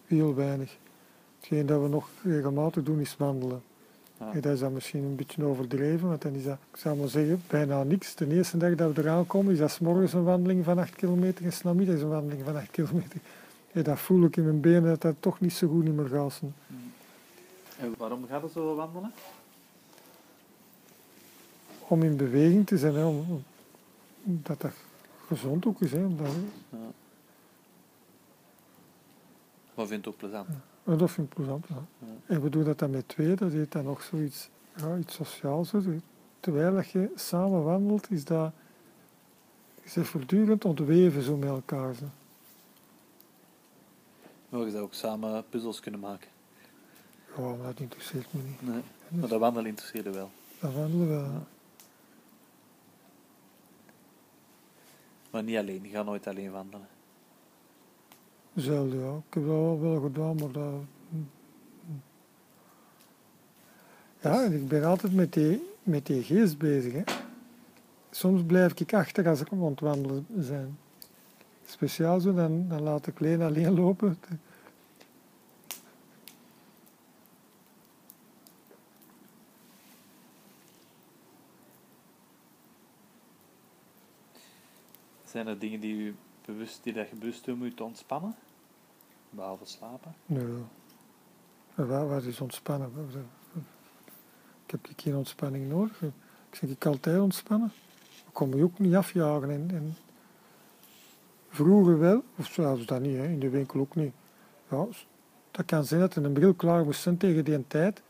heel 0.05 0.35
weinig. 0.35 0.77
Hetgeen 1.39 1.65
dat 1.65 1.81
we 1.81 1.87
nog 1.87 2.09
regelmatig 2.23 2.83
doen 2.83 2.99
is 2.99 3.15
wandelen. 3.17 3.61
Ja. 4.19 4.31
En 4.33 4.41
dat 4.41 4.53
is 4.53 4.59
dan 4.59 4.73
misschien 4.73 5.03
een 5.03 5.15
beetje 5.15 5.43
overdreven, 5.43 6.07
want 6.07 6.21
dan 6.21 6.33
is 6.33 6.43
dat, 6.43 6.57
ik 6.71 6.77
zou 6.77 6.97
maar 6.97 7.07
zeggen, 7.07 7.41
bijna 7.47 7.83
niks. 7.83 8.15
De 8.15 8.27
eerste 8.27 8.57
dag 8.57 8.75
dat 8.75 8.95
we 8.95 9.01
eraan 9.01 9.27
komen, 9.27 9.53
is 9.53 9.59
dat 9.59 9.71
's 9.71 9.79
morgens 9.79 10.13
een 10.13 10.23
wandeling 10.23 10.65
van 10.65 10.77
8 10.77 10.95
kilometer 10.95 11.45
en 11.45 11.53
's 11.53 11.61
namiddags 11.61 12.01
een 12.01 12.09
wandeling 12.09 12.41
van 12.45 12.55
8 12.55 12.71
kilometer. 12.71 13.19
En 13.71 13.83
dat 13.83 13.99
voel 13.99 14.23
ik 14.23 14.37
in 14.37 14.43
mijn 14.43 14.61
benen 14.61 14.83
dat 14.83 15.01
dat 15.01 15.15
toch 15.19 15.39
niet 15.39 15.53
zo 15.53 15.67
goed 15.67 15.83
niet 15.83 15.95
meer 15.95 16.07
gaat. 16.07 16.41
En 17.79 17.93
waarom 17.97 18.25
gaat 18.27 18.41
het 18.41 18.51
zo 18.51 18.75
wandelen? 18.75 19.11
Om 21.89 22.03
in 22.03 22.17
beweging 22.17 22.67
te 22.67 22.77
zijn, 22.77 22.93
hè, 22.93 23.05
om, 23.05 23.43
dat 24.23 24.61
dat 24.61 24.71
gezond 25.27 25.65
ook 25.65 25.81
is. 25.81 25.91
Hè, 25.91 26.03
omdat, 26.05 26.27
Ja. 26.69 26.77
Je 29.85 29.99
ook 30.07 30.17
plezant? 30.17 30.47
en 30.83 30.97
dat 30.97 31.11
vind 31.11 31.27
ik 31.27 31.33
plezant. 31.33 31.65
Ja. 31.67 31.75
Ja. 31.99 32.07
En 32.25 32.41
we 32.41 32.49
doen 32.49 32.63
dat 32.63 32.79
dan 32.79 32.89
met 32.89 33.07
twee, 33.07 33.35
dat 33.35 33.51
heet 33.51 33.71
dan 33.71 33.83
nog 33.83 34.01
zoiets, 34.03 34.49
ja, 34.75 34.97
iets 34.97 35.13
sociaals. 35.13 35.71
hè. 35.71 35.79
Terwijl 36.39 36.73
dat 36.73 36.89
je 36.89 37.11
samen 37.15 37.63
wandelt, 37.63 38.11
is 38.11 38.25
dat 38.25 38.51
is 39.81 39.93
dat 39.93 40.05
voortdurend 40.05 40.65
ontweven 40.65 41.21
zo 41.21 41.37
met 41.37 41.49
elkaar. 41.49 41.93
Zo. 41.93 42.05
Maar 44.49 44.61
je 44.61 44.71
zou 44.71 44.83
ook 44.83 44.93
samen 44.93 45.43
puzzels 45.49 45.79
kunnen 45.79 45.99
maken. 45.99 46.27
Ja, 47.37 47.41
maar 47.43 47.57
dat 47.67 47.79
interesseert 47.79 48.33
me 48.33 48.41
niet. 48.41 48.61
Nee. 48.61 48.81
Maar 49.07 49.29
dat 49.29 49.39
wandelen 49.39 49.69
interesseerde 49.69 50.11
wel. 50.11 50.31
Dat 50.59 50.73
wandelen 50.73 51.07
wel. 51.07 51.23
Ja. 51.23 51.43
Maar 55.29 55.43
niet 55.43 55.57
alleen, 55.57 55.83
je 55.83 55.89
gaat 55.89 56.05
nooit 56.05 56.27
alleen 56.27 56.51
wandelen. 56.51 56.87
Zelden, 58.55 58.99
ja. 58.99 59.15
Ik 59.15 59.33
heb 59.33 59.43
dat 59.45 59.53
wel, 59.53 59.79
wel 59.79 60.01
gedaan, 60.01 60.35
maar 60.35 60.51
dat... 60.51 60.73
Ja, 64.21 64.41
ik 64.41 64.67
ben 64.67 64.83
altijd 64.83 65.13
met 65.13 65.33
die, 65.33 65.63
met 65.83 66.05
die 66.05 66.23
geest 66.23 66.57
bezig. 66.57 66.93
Hè. 66.93 67.03
Soms 68.11 68.43
blijf 68.43 68.79
ik 68.79 68.93
achter 68.93 69.27
als 69.27 69.41
ik 69.41 69.51
aan 69.51 69.63
het 69.63 69.79
wandelen 69.79 70.25
zijn. 70.39 70.77
Speciaal 71.65 72.19
zo, 72.19 72.33
dan, 72.33 72.67
dan 72.67 72.81
laat 72.81 73.07
ik 73.07 73.19
Leen 73.19 73.41
alleen 73.41 73.73
lopen. 73.73 74.17
Zijn 85.29 85.47
er 85.47 85.59
dingen 85.59 85.79
die, 85.79 85.95
u 85.95 86.15
bewust, 86.45 86.83
die 86.83 86.93
je 86.93 87.07
bewust 87.19 87.45
je 87.45 87.73
te 87.73 87.83
ontspannen? 87.83 88.35
Behalve 89.29 89.65
slapen? 89.65 90.15
Nee. 90.25 90.45
Maar 91.75 92.07
Wat, 92.07 92.23
is 92.23 92.39
ontspannen? 92.41 92.91
Ik 94.65 94.71
heb 94.71 94.87
geen 94.95 95.15
ontspanning 95.15 95.69
nodig. 95.69 96.01
Ik 96.01 96.55
zeg, 96.55 96.69
ik 96.69 96.85
altijd 96.85 97.19
ontspannen. 97.19 97.71
Ik 98.27 98.33
kon 98.33 98.49
me 98.49 98.63
ook 98.63 98.79
niet 98.79 98.95
afjagen. 98.95 99.49
En, 99.49 99.69
en 99.73 99.95
vroeger 101.49 101.99
wel, 101.99 102.23
of 102.35 102.45
zelfs 102.45 102.85
dat 102.85 103.01
niet, 103.01 103.17
hè, 103.17 103.27
in 103.27 103.39
de 103.39 103.49
winkel 103.49 103.79
ook 103.79 103.95
niet. 103.95 104.13
Ja, 104.69 104.85
dat 105.51 105.65
kan 105.65 105.85
zijn 105.85 105.99
dat 105.99 106.15
er 106.15 106.25
een 106.25 106.33
bril 106.33 106.53
klaar 106.53 106.83
moest 106.83 107.01
zijn 107.01 107.17
tegen 107.17 107.45
die 107.45 107.67
tijd. 107.67 108.01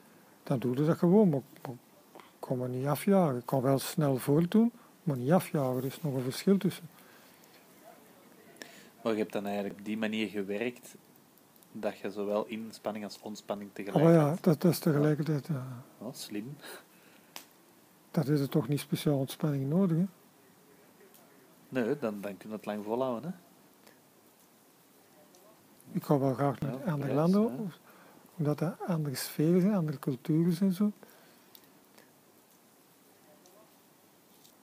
Dan 0.44 0.60
doe 0.60 0.76
je 0.76 0.86
dat 0.86 0.98
gewoon, 0.98 1.30
maar, 1.30 1.42
maar 1.62 1.76
ik 2.16 2.24
kon 2.40 2.58
me 2.58 2.68
niet 2.68 2.86
afjagen. 2.86 3.38
Ik 3.38 3.46
kon 3.46 3.62
wel 3.62 3.80
snel 3.80 4.18
voortdoen, 4.18 4.72
maar 5.04 5.18
niet 5.18 5.32
afjagen. 5.32 5.78
Er 5.78 5.86
is 5.86 6.02
nog 6.02 6.14
een 6.14 6.22
verschil 6.22 6.58
tussen. 6.58 6.88
Maar 9.02 9.12
je 9.12 9.20
hebt 9.20 9.34
dan 9.34 9.46
eigenlijk 9.46 9.80
op 9.80 9.86
die 9.86 9.98
manier 9.98 10.28
gewerkt 10.28 10.96
dat 11.72 11.98
je 11.98 12.12
zowel 12.12 12.46
inspanning 12.46 13.06
als 13.06 13.20
ontspanning 13.22 13.70
tegelijk 13.74 14.06
Oh 14.06 14.12
ja, 14.12 14.30
had. 14.30 14.44
dat, 14.44 14.62
dat 14.62 14.72
is 14.72 14.80
tegelijkertijd... 14.80 15.48
ja. 15.48 16.12
Slim. 16.12 16.56
dat 18.12 18.28
is 18.28 18.40
er 18.40 18.50
toch 18.50 18.68
niet 18.68 18.80
speciaal 18.80 19.18
ontspanning 19.18 19.70
nodig. 19.70 19.98
Hè? 19.98 20.06
Nee, 21.70 21.98
dan, 22.00 22.22
dan 22.22 22.38
kun 22.38 22.50
je 22.50 22.56
het 22.56 22.66
lang 22.66 22.84
volhouden. 22.84 23.32
Hè? 23.32 23.38
Ik 25.92 26.04
ga 26.04 26.20
wel 26.20 26.34
graag 26.34 26.60
naar 26.60 26.72
Ja, 26.86 26.92
andere 26.92 27.14
landen, 27.14 27.72
omdat 28.38 28.58
dat 28.58 28.76
andere 28.88 29.16
sferen 29.16 29.62
zijn, 29.62 29.74
andere 29.74 30.00
culturen 30.00 30.54
zijn 30.54 30.72
zo. 30.72 30.92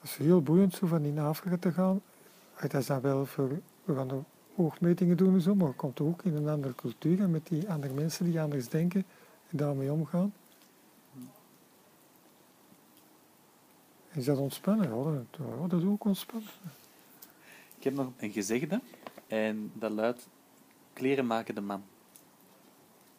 Dat 0.00 0.11
is 0.11 0.16
heel 0.16 0.43
boeiend 0.43 0.75
zo 0.75 0.87
van 0.87 1.05
in 1.05 1.19
Afrika 1.19 1.57
te 1.57 1.73
gaan. 1.73 2.00
Dat 2.61 2.75
is 2.75 2.87
dan 2.87 3.00
wel 3.00 3.26
voor, 3.26 3.50
we 3.87 3.95
gaan 3.95 4.11
er 4.11 4.25
oogmetingen 4.57 5.16
doen 5.16 5.35
en 5.35 5.40
zo, 5.40 5.55
maar 5.55 5.69
je 5.69 5.75
komt 5.75 6.00
ook 6.00 6.23
in 6.23 6.37
een 6.37 6.49
andere 6.49 6.75
cultuur 6.75 7.21
en 7.21 7.31
met 7.31 7.47
die 7.47 7.71
andere 7.71 7.95
mensen 7.95 8.25
die 8.25 8.40
anders 8.40 8.69
denken 8.69 9.05
en 9.50 9.57
daarmee 9.57 9.93
omgaan. 9.93 10.33
Is 14.12 14.25
dat 14.25 14.38
ontspannen? 14.38 14.88
Ja, 14.88 15.23
dat, 15.69 15.81
is 15.81 15.87
ook 15.87 16.05
ontspannen. 16.05 16.50
Ik 17.78 17.85
heb 17.85 17.95
nog 17.95 18.12
een 18.16 18.33
gezegde 18.33 18.81
en 19.26 19.71
dat 19.75 19.90
luidt: 19.90 20.28
kleren 20.93 21.26
maken 21.26 21.55
de 21.55 21.61
man. 21.61 21.83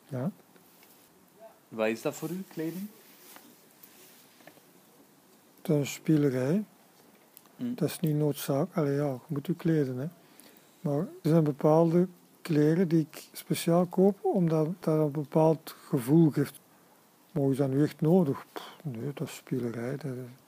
Ja. 0.08 0.32
Wat 1.70 1.88
is 1.88 2.02
dat 2.02 2.16
voor 2.16 2.30
u, 2.30 2.44
kleding? 2.48 2.88
Dat 5.62 5.82
is 5.82 5.94
spielerij. 5.94 6.64
Hm. 7.56 7.74
Dat 7.76 7.90
is 7.90 8.00
niet 8.00 8.16
noodzaak. 8.16 8.76
Allee, 8.76 8.96
ja, 8.96 9.12
je 9.12 9.20
moet 9.28 9.46
je 9.46 9.56
kleden. 9.56 9.98
Hè. 9.98 10.08
Maar 10.82 10.98
er 11.00 11.08
zijn 11.22 11.44
bepaalde 11.44 12.08
kleren 12.42 12.88
die 12.88 13.08
ik 13.12 13.28
speciaal 13.32 13.86
koop, 13.86 14.18
omdat 14.22 14.68
dat 14.80 15.00
een 15.00 15.12
bepaald 15.12 15.76
gevoel 15.88 16.30
geeft. 16.30 16.60
Maar 17.32 17.50
is 17.50 17.58
dat 17.58 17.70
nu 17.70 17.84
echt 17.84 18.02
nodig? 18.02 18.46
Nee, 18.84 19.12
dat 19.14 19.28
is 19.28 19.36
spielerij. 19.36 19.92
Dat 19.98 20.12
is... 20.12 20.46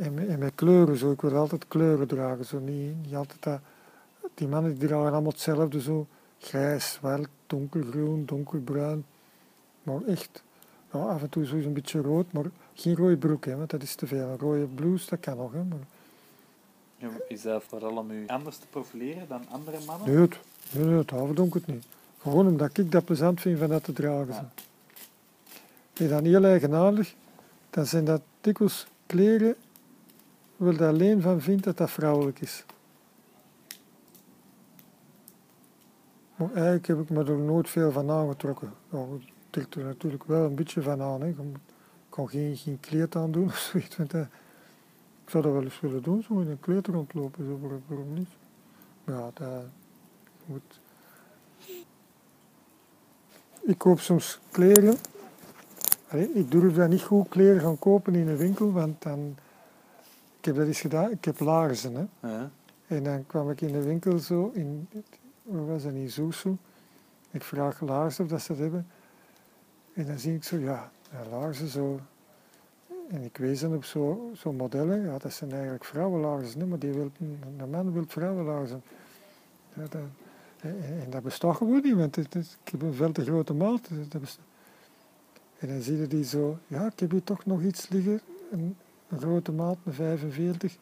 En, 0.00 0.14
met- 0.14 0.28
en 0.28 0.38
met 0.38 0.52
kleuren 0.54 0.96
zo. 0.96 1.10
Ik 1.10 1.20
wil 1.20 1.36
altijd 1.36 1.68
kleuren 1.68 2.06
dragen. 2.08 2.44
Zo. 2.44 2.58
Niet, 2.58 3.14
altijd 3.14 3.42
dat... 3.42 3.60
Die 4.34 4.48
mannen 4.48 4.78
die 4.78 4.88
dragen 4.88 5.12
allemaal 5.12 5.30
hetzelfde. 5.30 5.80
Zo. 5.80 6.06
Grijs, 6.38 6.92
zwart, 6.92 7.28
donkergroen, 7.46 8.24
donkerbruin. 8.24 9.04
Maar 9.82 10.02
echt, 10.06 10.42
ja, 10.92 10.98
af 10.98 11.22
en 11.22 11.28
toe 11.28 11.46
zo 11.46 11.56
een 11.56 11.72
beetje 11.72 12.00
rood, 12.00 12.32
maar 12.32 12.44
geen 12.74 12.96
rode 12.96 13.16
broek, 13.16 13.44
hè, 13.44 13.56
want 13.56 13.70
dat 13.70 13.82
is 13.82 13.94
te 13.94 14.06
veel. 14.06 14.28
Een 14.28 14.38
rode 14.38 14.66
blouse, 14.66 15.10
dat 15.10 15.20
kan 15.20 15.36
nog. 15.36 15.52
Hè, 15.52 15.62
Is 17.28 17.42
dat 17.42 17.64
vooral 17.64 17.96
om 17.96 18.10
u 18.10 18.26
anders 18.26 18.56
te 18.56 18.66
profileren 18.66 19.28
dan 19.28 19.48
andere 19.48 19.78
mannen? 19.86 20.14
nee, 20.14 20.20
het, 20.20 20.38
nee, 20.72 21.46
ik 21.46 21.54
het 21.54 21.66
niet. 21.66 21.86
Gewoon 22.18 22.46
omdat 22.46 22.78
ik 22.78 22.92
dat 22.92 23.04
plezant 23.04 23.40
vind 23.40 23.58
van 23.58 23.68
dat 23.68 23.84
te 23.84 23.92
dragen. 23.92 24.34
Ja. 24.34 24.50
En 25.92 26.08
dan 26.08 26.24
heel 26.24 26.44
eigenaardig, 26.44 27.14
dan 27.70 27.86
zijn 27.86 28.04
dat 28.04 28.22
dikwijls 28.40 28.86
kleren 29.06 29.54
waar 30.56 30.72
je 30.72 30.86
alleen 30.86 31.20
van 31.20 31.40
vindt 31.40 31.64
dat 31.64 31.76
dat 31.76 31.90
vrouwelijk 31.90 32.40
is. 32.40 32.64
Maar 36.36 36.52
eigenlijk 36.52 36.86
heb 36.86 37.00
ik 37.00 37.10
me 37.10 37.24
er 37.24 37.38
nooit 37.38 37.68
veel 37.68 37.92
van 37.92 38.10
aangetrokken. 38.10 38.72
Ja, 38.90 39.04
ik 39.20 39.32
trek 39.50 39.74
er 39.74 39.84
natuurlijk 39.84 40.24
wel 40.24 40.44
een 40.44 40.54
beetje 40.54 40.82
van 40.82 41.02
aan. 41.02 41.20
Hè. 41.20 41.28
Ik 41.28 41.36
kan 42.08 42.28
geen, 42.28 42.56
geen 42.56 42.80
kleed 42.80 43.16
aan 43.16 43.32
doen 43.32 43.44
of 43.46 43.58
zoiets. 43.58 43.96
Want 43.96 44.10
dat, 44.10 44.26
Ik 45.28 45.34
zou 45.34 45.46
dat 45.46 45.52
wel 45.52 45.62
eens 45.62 45.80
willen 45.80 46.02
doen, 46.02 46.22
zo 46.22 46.40
in 46.40 46.48
een 46.48 46.60
kleed 46.60 46.86
rondlopen, 46.86 47.44
zo, 47.44 47.80
waarom- 47.86 48.14
niet? 48.14 48.28
Maar 49.04 49.16
ja, 49.16 49.30
dat 49.34 49.64
moet... 50.44 50.80
Ik 53.60 53.78
koop 53.78 54.00
soms 54.00 54.40
kleren. 54.50 54.96
Allee, 56.08 56.32
ik 56.32 56.50
durf 56.50 56.74
daar 56.74 56.88
niet 56.88 57.02
goed 57.02 57.28
kleren 57.28 57.60
gaan 57.60 57.78
kopen 57.78 58.14
in 58.14 58.28
een 58.28 58.36
winkel, 58.36 58.72
want 58.72 59.02
dan... 59.02 59.36
Ik 60.38 60.44
heb 60.44 60.56
dat 60.56 60.66
eens 60.66 60.80
gedaan, 60.80 61.10
ik 61.10 61.24
heb 61.24 61.40
laarzen, 61.40 61.94
hè. 61.94 62.28
Ja. 62.28 62.50
En 62.86 63.02
dan 63.02 63.26
kwam 63.26 63.50
ik 63.50 63.60
in 63.60 63.72
de 63.72 63.82
winkel 63.82 64.18
zo, 64.18 64.50
in, 64.54 64.88
waar 65.42 65.66
was 65.66 65.82
dat, 65.82 65.92
in. 65.92 66.58
Ik 67.30 67.42
vraag 67.42 67.80
laarzen 67.80 68.24
of 68.24 68.30
dat 68.30 68.40
ze 68.40 68.52
dat 68.52 68.58
hebben. 68.58 68.86
En 69.92 70.06
dan 70.06 70.18
zie 70.18 70.34
ik 70.34 70.44
zo, 70.44 70.56
ja, 70.56 70.90
ja, 71.10 71.28
laarzen 71.30 71.68
zo. 71.68 72.00
En 73.08 73.22
ik 73.24 73.36
wees 73.36 73.60
dan 73.60 73.74
op 73.74 73.84
zo'n 73.84 74.30
zo 74.36 74.52
modellen, 74.52 75.02
ja, 75.02 75.18
dat 75.18 75.32
zijn 75.32 75.52
eigenlijk 75.52 75.84
vrouwenlaarzen, 75.84 76.68
maar 76.68 76.78
die 76.78 76.92
wil, 76.92 77.10
een 77.58 77.70
man 77.70 77.92
wil 77.92 78.04
vrouwenlaarzen. 78.06 78.82
Ja, 79.74 79.82
dat, 79.82 80.00
en, 80.60 81.10
dat 81.10 81.22
bestaat 81.22 81.56
gewoon 81.56 81.80
niet, 81.82 81.94
want 81.94 82.16
het, 82.16 82.34
is- 82.34 82.56
ik 82.64 82.70
heb 82.72 82.82
een 82.82 82.94
veel 82.94 83.12
te 83.12 83.24
grote 83.24 83.54
maat. 83.54 83.88
en 85.58 85.68
dan 85.68 85.80
zie 85.82 85.96
je 85.96 86.06
die 86.06 86.24
zo, 86.24 86.58
ja, 86.66 86.86
ik 86.86 87.00
heb 87.00 87.10
hier 87.10 87.24
toch 87.24 87.46
nog 87.46 87.62
iets 87.62 87.88
liggen, 87.88 88.20
een, 88.50 88.76
een 89.08 89.18
grote 89.20 89.52
maat, 89.52 89.76
een 89.84 89.92
45. 89.92 90.76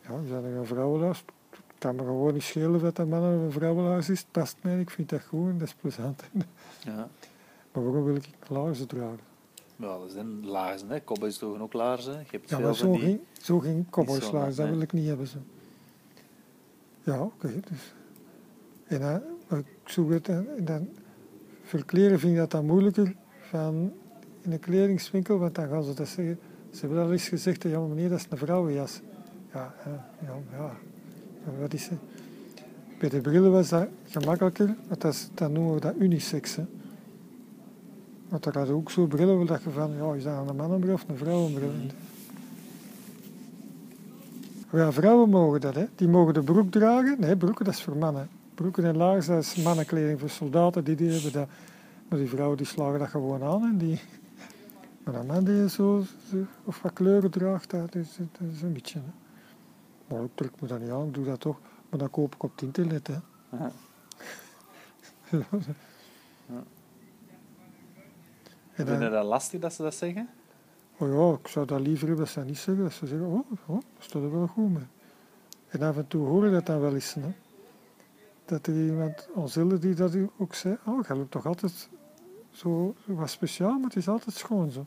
Ja, 0.00 0.18
is 0.24 0.30
dat 0.30 0.44
een 0.44 0.66
vrouwenlaars? 0.66 1.24
Het 1.50 1.78
kan 1.78 1.94
me 1.96 2.02
gewoon 2.02 2.32
niet 2.32 2.42
schelen 2.42 2.80
dat 2.80 2.96
dat 2.96 3.06
man 3.08 3.20
of 3.22 3.42
een 3.44 3.52
vrouwenlaars 3.52 4.08
is. 4.08 4.18
Het 4.18 4.30
past 4.30 4.56
mij, 4.62 4.80
ik 4.80 4.90
vind 4.90 5.08
dat 5.08 5.22
goed 5.24 5.48
en 5.48 5.58
dat 5.58 5.68
is 5.68 5.74
plezant. 5.74 6.22
ja. 6.84 7.08
Maar 7.72 7.84
waarom 7.84 8.04
wil 8.04 8.14
ik 8.16 8.28
laarzen 8.48 8.86
dragen? 8.88 9.34
Ja, 9.76 9.98
dat 9.98 10.10
zijn 10.10 10.46
laarzen, 10.46 10.88
hè. 10.88 11.04
Cowboys 11.04 11.38
droegen 11.38 11.60
ook 11.60 11.72
laarzen. 11.72 12.12
Je 12.12 12.26
hebt 12.30 12.50
Ja, 12.50 12.56
veel 12.56 12.66
maar 12.66 12.74
zo 12.74 12.92
die... 12.92 13.00
geen, 13.00 13.20
zo 13.42 13.62
cowboyslaars, 13.90 14.56
dat 14.56 14.68
wil 14.68 14.80
ik 14.80 14.92
niet 14.92 15.06
hebben. 15.06 15.26
Zo. 15.26 15.38
Ja, 17.02 17.22
oké. 17.22 17.60
dus. 17.70 17.94
En 18.84 19.00
dan, 19.00 19.22
maar 19.48 19.58
ik 19.58 19.66
zoek 19.84 20.10
het 20.10 20.28
en, 20.28 20.48
en 20.56 20.64
dan... 20.64 20.88
Voor 21.62 21.84
kleren 21.84 22.18
vind 22.18 22.32
ik 22.32 22.38
dat 22.38 22.50
dan 22.50 22.66
moeilijker 22.66 23.14
van 23.40 23.92
in 24.40 24.52
een 24.52 24.60
kledingswinkel, 24.60 25.38
want 25.38 25.54
dan 25.54 25.68
gaan 25.68 25.82
ze 25.82 25.94
dat 25.94 26.08
zeggen. 26.08 26.38
Ze 26.70 26.80
hebben 26.80 27.04
al 27.04 27.12
eens 27.12 27.28
gezegd, 27.28 27.62
ja 27.62 27.80
meneer, 27.80 28.08
dat 28.08 28.18
is 28.18 28.26
een 28.30 28.38
vrouwenjas. 28.38 29.00
Ja, 29.52 29.74
hè, 29.76 29.90
ja, 30.26 30.38
ja. 30.50 30.76
Maar 31.44 31.60
Wat 31.60 31.72
is 31.72 31.88
het? 31.88 31.98
Bij 32.98 33.08
de 33.08 33.20
brillen 33.20 33.52
was 33.52 33.68
dat 33.68 33.88
gemakkelijker, 34.04 34.76
want 34.88 35.00
dat 35.00 35.12
is, 35.12 35.28
dan 35.34 35.52
noemen 35.52 35.74
we 35.74 35.80
dat 35.80 35.94
unisex. 35.98 36.56
Hè. 36.56 36.64
Want 38.28 38.46
er 38.46 38.58
had 38.58 38.68
ook 38.68 38.90
zo 38.90 39.06
brillen 39.06 39.36
waar 39.36 39.46
dat 39.46 39.62
je 39.62 39.70
van, 39.70 39.92
ja, 39.96 40.14
is 40.14 40.22
dat 40.24 40.48
een 40.48 40.56
mannenbril 40.56 40.94
of 40.94 41.04
een 41.08 41.16
vrouwenbril? 41.16 41.70
Ja, 44.72 44.92
vrouwen 44.92 45.28
mogen 45.28 45.60
dat, 45.60 45.74
hè. 45.74 45.86
Die 45.94 46.08
mogen 46.08 46.34
de 46.34 46.42
broek 46.42 46.70
dragen. 46.70 47.20
Nee, 47.20 47.36
broeken, 47.36 47.64
dat 47.64 47.74
is 47.74 47.82
voor 47.82 47.96
mannen. 47.96 48.28
Broeken 48.54 48.84
en 48.84 48.96
laarzen, 48.96 49.34
dat 49.34 49.42
is 49.42 49.54
mannenkleding 49.54 50.20
voor 50.20 50.28
soldaten, 50.28 50.84
die, 50.84 50.96
die 50.96 51.10
hebben 51.10 51.32
dat. 51.32 51.48
Maar 52.08 52.18
die 52.18 52.28
vrouwen 52.28 52.56
die 52.56 52.66
slagen 52.66 52.98
dat 52.98 53.08
gewoon 53.08 53.42
aan 53.42 53.62
en 53.62 53.78
die... 53.78 54.00
Maar 55.04 55.14
een 55.14 55.26
man 55.26 55.44
die 55.44 55.68
zo, 55.68 56.04
of 56.64 56.82
wat 56.82 56.92
kleuren 56.92 57.30
draagt, 57.30 57.70
dat 57.70 57.94
is, 57.94 58.16
dat 58.16 58.48
is 58.52 58.62
een 58.62 58.72
beetje, 58.72 58.98
hè. 58.98 59.12
Maar 60.08 60.24
ik 60.24 60.30
trek 60.34 60.60
me 60.60 60.68
dat 60.68 60.80
niet 60.80 60.90
aan, 60.90 61.06
ik 61.06 61.14
doe 61.14 61.24
dat 61.24 61.40
toch. 61.40 61.58
Maar 61.88 61.98
dan 61.98 62.10
koop 62.10 62.34
ik 62.34 62.42
op 62.42 62.50
het 62.50 62.62
internet, 62.62 63.06
hè. 63.06 63.16
Ja. 63.50 63.72
En 66.46 66.64
Vind 68.84 68.88
je 69.02 69.08
dat 69.08 69.24
lastig 69.24 69.60
dat 69.60 69.72
ze 69.72 69.82
dat 69.82 69.94
zeggen? 69.94 70.28
oh 70.98 71.08
ja, 71.12 71.38
ik 71.38 71.48
zou 71.48 71.66
dat 71.66 71.80
liever 71.80 72.06
hebben 72.06 72.24
dat 72.24 72.34
ze 72.34 72.38
dat 72.38 72.48
niet 72.48 72.58
zeggen. 72.58 72.84
Dat 72.84 72.92
ze 72.92 73.06
zeggen, 73.06 73.26
oh, 73.26 73.50
oh 73.66 73.80
dat 73.94 74.04
staat 74.04 74.22
er 74.22 74.32
wel 74.32 74.46
goed 74.46 74.72
mee. 74.72 74.86
En 75.68 75.82
af 75.82 75.96
en 75.96 76.06
toe 76.06 76.26
hoor 76.26 76.44
je 76.44 76.50
dat 76.50 76.66
dan 76.66 76.80
wel 76.80 76.94
eens. 76.94 77.14
Hè? 77.14 77.34
Dat 78.44 78.66
er 78.66 78.74
iemand, 78.74 79.28
Onsille, 79.34 79.78
die 79.78 79.94
dat 79.94 80.16
ook 80.36 80.54
zei, 80.54 80.78
oh, 80.84 81.06
je 81.06 81.14
loopt 81.14 81.30
toch 81.30 81.46
altijd 81.46 81.88
zo, 82.50 82.94
zo 83.04 83.14
wat 83.14 83.30
speciaal, 83.30 83.72
maar 83.72 83.88
het 83.88 83.96
is 83.96 84.08
altijd 84.08 84.36
schoon 84.36 84.70
zo. 84.70 84.86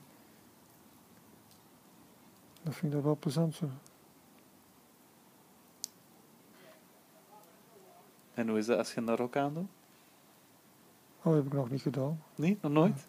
Dat 2.64 2.76
vind 2.76 2.86
ik 2.86 2.92
dat 2.92 3.04
wel 3.04 3.18
plezant 3.18 3.56
zo. 3.56 3.66
En 8.34 8.48
hoe 8.48 8.58
is 8.58 8.66
dat 8.66 8.78
als 8.78 8.94
je 8.94 9.02
een 9.02 9.16
rok 9.16 9.36
aandoet? 9.36 9.68
Oh, 11.18 11.24
dat 11.24 11.34
heb 11.34 11.46
ik 11.46 11.54
nog 11.54 11.70
niet 11.70 11.82
gedaan. 11.82 12.24
Nee, 12.36 12.58
nog 12.62 12.72
nooit? 12.72 12.98
Ja, 12.98 13.04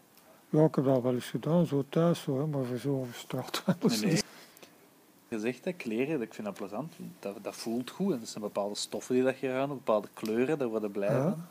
ik 0.50 0.74
heb 0.74 0.84
dat 0.84 1.02
wel 1.02 1.14
eens 1.14 1.30
gedaan, 1.30 1.66
zo 1.66 1.84
thuis, 1.88 2.22
zo, 2.22 2.38
hè, 2.38 2.46
maar 2.46 2.64
voor 2.64 2.78
zo 2.78 3.00
over 3.00 3.14
straat. 3.14 3.62
Nee, 3.88 3.98
nee. 4.00 4.22
Je 5.28 5.38
zegt 5.38 5.64
dat 5.64 5.76
kleren, 5.76 6.22
ik 6.22 6.34
vind 6.34 6.46
dat 6.46 6.56
plezant. 6.56 6.94
Dat, 7.18 7.36
dat 7.42 7.54
voelt 7.56 7.90
goed. 7.90 8.12
En 8.14 8.20
er 8.20 8.26
zijn 8.26 8.44
bepaalde 8.44 8.74
stoffen 8.74 9.14
die 9.14 9.24
dat 9.24 9.38
je 9.38 9.50
aan, 9.52 9.68
bepaalde 9.68 10.08
kleuren, 10.14 10.58
daar 10.58 10.68
worden 10.68 10.90
blij 10.90 11.12
Ja. 11.12 11.22
van. 11.22 11.44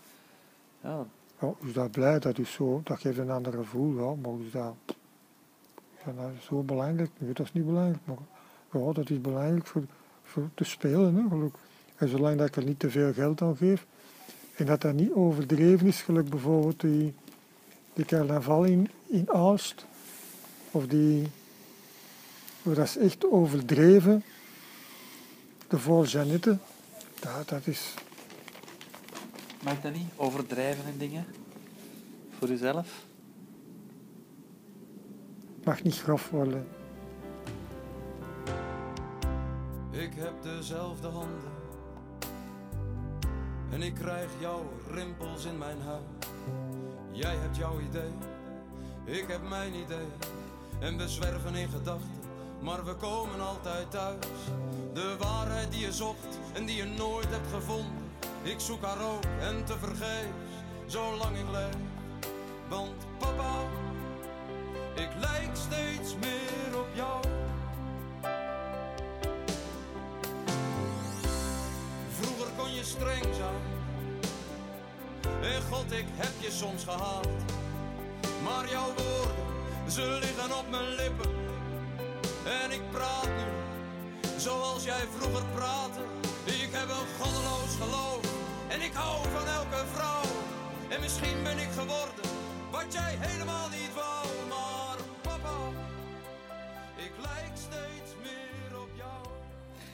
Ja, 0.92 1.06
Ja, 1.42 1.54
is 1.68 1.74
dat 1.74 1.92
blij, 1.92 2.20
dat 2.20 2.38
is 2.38 2.52
zo, 2.52 2.82
dat 2.84 3.00
geeft 3.00 3.18
een 3.18 3.30
ander 3.30 3.54
gevoel, 3.54 3.94
ja, 4.04 4.16
maar 4.22 4.40
is 4.46 4.52
dat, 4.52 4.74
is 5.98 6.04
dat 6.06 6.16
nou 6.16 6.32
zo 6.42 6.62
belangrijk? 6.62 7.10
Nee, 7.18 7.34
dat 7.34 7.46
is 7.46 7.54
niet 7.54 7.66
belangrijk, 7.66 8.00
maar 8.04 8.18
ja, 8.72 8.92
dat 8.94 9.10
is 9.10 9.22
belangrijk 9.22 9.66
voor, 9.68 9.84
voor 10.24 10.50
te 10.54 10.64
spelen, 10.64 11.16
hè, 11.16 11.28
geluk. 11.30 11.56
En 11.96 12.08
zolang 12.08 12.38
dat 12.38 12.48
ik 12.48 12.56
er 12.56 12.64
niet 12.64 12.80
te 12.80 12.90
veel 12.90 13.14
geld 13.14 13.42
aan 13.42 13.58
geef, 13.58 13.86
en 14.56 14.66
dat 14.66 14.82
dat 14.82 14.94
niet 14.94 15.12
overdreven 15.12 15.88
is, 15.88 16.02
gelijk 16.02 16.30
bijvoorbeeld 16.30 16.80
die, 16.80 17.14
die 18.00 18.08
carnaval 18.08 18.64
in, 18.64 18.90
in 19.08 19.30
Aalst, 19.30 19.86
of 20.72 20.88
die, 20.88 21.28
oh, 22.64 22.76
dat 22.76 22.86
is 22.86 22.98
echt 22.98 23.26
overdreven, 23.26 24.24
de 25.68 25.80
vol 25.80 26.06
Jeannette, 26.06 26.58
dat, 27.20 27.50
dat 27.50 27.68
is, 27.68 27.94
mag 29.64 29.82
dat 29.82 29.94
niet? 29.94 30.08
Overdrijven 30.16 30.86
en 30.86 30.98
dingen? 30.98 31.26
Voor 32.38 32.48
jezelf? 32.48 32.88
mag 35.64 35.84
niet 35.84 36.00
grof 36.00 36.30
worden. 36.30 36.68
Ik 39.92 40.14
heb 40.16 40.34
dezelfde 40.42 41.08
handen. 41.08 41.52
En 43.72 43.82
ik 43.82 43.94
krijg 43.94 44.30
jouw 44.40 44.64
rimpels 44.88 45.46
in 45.46 45.58
mijn 45.58 45.82
huid. 45.82 46.19
Jij 47.12 47.36
hebt 47.36 47.58
jouw 47.58 47.80
idee, 47.80 48.12
ik 49.06 49.28
heb 49.28 49.50
mijn 49.50 49.74
idee. 49.74 50.08
En 50.80 50.98
we 50.98 51.08
zwerven 51.08 51.56
in 51.56 51.70
gedachten, 51.70 52.20
maar 52.60 52.86
we 52.86 52.94
komen 52.96 53.40
altijd 53.40 53.92
thuis. 53.92 54.26
De 54.94 55.16
waarheid 55.20 55.72
die 55.72 55.80
je 55.80 55.94
zocht 55.94 56.40
en 56.54 56.66
die 56.66 56.76
je 56.76 56.86
nooit 56.86 57.30
hebt 57.30 57.48
gevonden. 57.54 58.12
Ik 58.44 58.60
zoek 58.60 58.84
haar 58.84 59.02
ook 59.02 59.24
en 59.40 59.66
te 59.66 59.78
vergeefs, 59.78 60.34
zolang 60.86 61.38
ik 61.38 61.50
leef. 61.52 61.76
Want 62.68 63.06
papa, 63.18 63.56
ik 64.96 65.10
lijk 65.20 65.50
steeds 65.54 66.16
meer 66.16 66.80
op 66.80 66.88
jou. 66.94 67.24
Vroeger 72.20 72.48
kon 72.58 72.74
je 72.74 72.84
streng. 72.84 73.39
God, 75.72 75.92
ik 75.92 76.06
heb 76.16 76.34
je 76.40 76.52
soms 76.52 76.84
gehaat. 76.84 77.28
Maar 78.44 78.70
jouw 78.70 78.88
woorden, 78.88 79.92
ze 79.92 80.18
liggen 80.22 80.58
op 80.58 80.70
mijn 80.70 80.90
lippen. 80.96 81.32
En 82.62 82.72
ik 82.72 82.82
praat 82.92 83.30
nu, 83.40 83.50
zoals 84.38 84.84
jij 84.84 85.04
vroeger 85.18 85.46
praatte. 85.56 86.00
Ik 86.46 86.70
heb 86.72 86.90
een 86.90 87.08
goddeloos 87.20 87.74
geloof. 87.82 88.22
En 88.68 88.82
ik 88.82 88.94
hou 88.94 89.28
van 89.28 89.48
elke 89.48 89.86
vrouw. 89.94 90.24
En 90.90 91.00
misschien 91.02 91.44
ben 91.44 91.58
ik 91.58 91.70
geworden, 91.70 92.26
wat 92.72 92.94
jij 92.94 93.16
helemaal 93.20 93.70
niet 93.70 93.94
wou. 93.94 94.26
Maar 94.50 94.98
papa, 95.22 95.58
ik 96.96 97.12
lijk 97.22 97.54
steeds 97.54 98.12
meer 98.22 98.80
op 98.82 98.90
jou. 98.96 99.22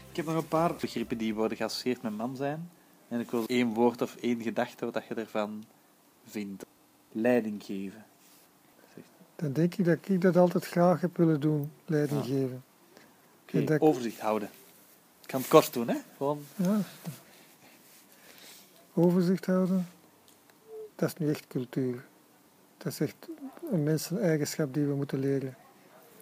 Ik 0.09 0.15
heb 0.15 0.25
nog 0.25 0.35
een 0.35 0.47
paar 0.47 0.75
begrippen 0.75 1.17
die 1.17 1.35
worden 1.35 1.57
geassocieerd 1.57 2.01
met 2.01 2.17
man 2.17 2.35
zijn. 2.35 2.69
En 3.15 3.21
ik 3.21 3.31
wil 3.31 3.45
één 3.47 3.73
woord 3.73 4.01
of 4.01 4.15
één 4.15 4.41
gedachte 4.41 4.91
wat 4.91 5.05
je 5.07 5.13
ervan 5.13 5.63
vindt. 6.27 6.65
Leiding 7.11 7.63
geven. 7.63 8.05
Dan 9.35 9.53
denk 9.53 9.75
ik 9.75 9.85
dat 9.85 9.97
ik 10.07 10.21
dat 10.21 10.37
altijd 10.37 10.65
graag 10.65 11.01
heb 11.01 11.17
willen 11.17 11.39
doen, 11.39 11.71
leiding 11.85 12.19
Ja. 12.25 12.25
geven. 12.33 12.63
En 13.45 13.65
dat- 13.65 13.79
Overzicht 13.81 14.19
houden. 14.19 14.49
Ik 15.21 15.27
kan 15.27 15.39
het 15.39 15.49
kort 15.49 15.73
doen, 15.73 15.87
hè? 15.87 15.95
Gewoon, 16.17 16.45
Ja. 16.55 16.79
Overzicht 18.93 19.45
houden, 19.45 19.87
dat 20.95 21.09
is 21.09 21.15
nu 21.17 21.29
echt 21.29 21.47
cultuur. 21.47 22.05
Dat 22.77 22.91
is 22.91 22.99
echt 22.99 23.15
een 23.71 23.83
menseneigenschap 23.83 24.73
die 24.73 24.85
we 24.85 24.95
moeten 24.95 25.19
leren. 25.19 25.55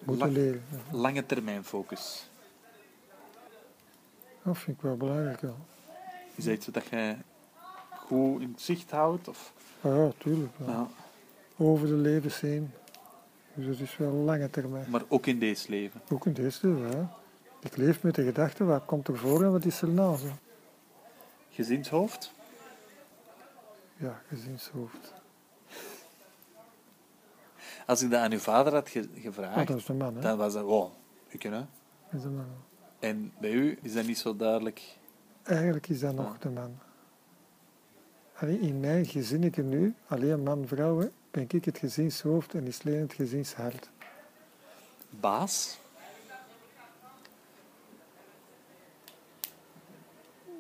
Moeten 0.03 0.32
leren. 0.32 0.63
Lange 0.91 1.25
termijn 1.25 1.63
focus. 1.63 2.27
Dat 4.43 4.58
vind 4.58 4.77
ik 4.77 4.84
wel 4.84 4.97
belangrijk. 4.97 5.41
Ja, 5.41 5.53
Is 6.35 6.43
dat 6.45 6.53
iets 6.53 6.67
wat 6.67 6.83
je 6.89 7.15
goed 7.95 8.41
in 8.41 8.51
het 8.51 8.61
zicht 8.61 8.91
houdt? 8.91 9.27
Of, 9.27 9.53
ja 9.81 10.11
tuurlijk. 10.17 10.51
ja. 10.59 10.65
ja. 10.71 10.87
Over 11.57 11.87
de 11.87 11.93
levens 11.93 12.39
heen. 12.39 12.71
Dus 13.53 13.65
dat 13.77 13.87
is 13.87 13.97
wel 13.97 14.11
lange 14.11 14.49
termijn. 14.49 14.89
Maar 14.89 15.03
ook 15.07 15.25
in 15.25 15.39
deze 15.39 15.69
leven. 15.69 16.01
Ook 16.09 16.25
in 16.25 16.33
deze, 16.33 16.67
ja. 16.67 17.13
Ik 17.61 17.77
leef 17.77 18.03
met 18.03 18.15
de 18.15 18.23
gedachte, 18.23 18.63
wat 18.63 18.85
komt 18.85 19.07
er 19.07 19.17
voor 19.17 19.43
en 19.43 19.51
wat 19.51 19.65
is 19.65 19.81
er 19.81 19.87
na? 19.89 20.15
Zo. 20.15 20.27
Gezinshoofd? 21.49 22.31
Ja, 23.97 24.21
gezinshoofd. 24.27 25.13
Als 27.85 28.01
ik 28.01 28.09
dat 28.11 28.19
aan 28.19 28.31
uw 28.31 28.39
vader 28.39 28.73
had 28.73 28.89
ge- 28.89 29.09
Ah, 29.15 29.21
gevraagd, 29.21 29.67
dat 29.67 29.77
is 29.77 29.85
de 29.85 29.93
man, 29.93 30.15
hè? 30.15 30.21
dan 30.21 30.37
was 30.37 30.53
dat 30.53 30.61
gewoon, 30.61 30.91
ik 31.27 31.43
hè. 31.43 31.49
Dat 31.49 31.65
is 32.11 32.21
de 32.21 32.29
man. 32.29 32.45
En 32.99 33.31
bij 33.39 33.51
u 33.51 33.79
is 33.81 33.93
dat 33.93 34.05
niet 34.05 34.17
zo 34.17 34.35
duidelijk. 34.35 34.81
Eigenlijk 35.43 35.88
is 35.89 35.99
dat 35.99 36.13
nog 36.15 36.32
Ja. 36.34 36.38
de 36.39 36.49
man. 36.49 36.77
Allee, 38.36 38.60
in 38.60 38.79
mijn 38.79 39.06
gezinnetje 39.06 39.63
nu, 39.63 39.95
alleen 40.08 40.43
man, 40.43 40.67
vrouw, 40.67 40.99
hè, 40.99 41.08
ben 41.32 41.45
ik 41.47 41.65
het 41.65 41.77
gezinshoofd 41.77 42.53
en 42.53 42.67
is 42.67 42.84
Leen 42.84 43.01
het 43.01 43.13
gezinshart. 43.13 43.89
Baas? 45.10 45.79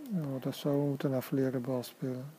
Nou, 0.09 0.39
dat 0.39 0.55
zou 0.55 0.79
we 0.81 0.87
moeten 0.87 1.13
afleren 1.13 1.61
baas 1.61 1.87
spelen. 1.87 2.33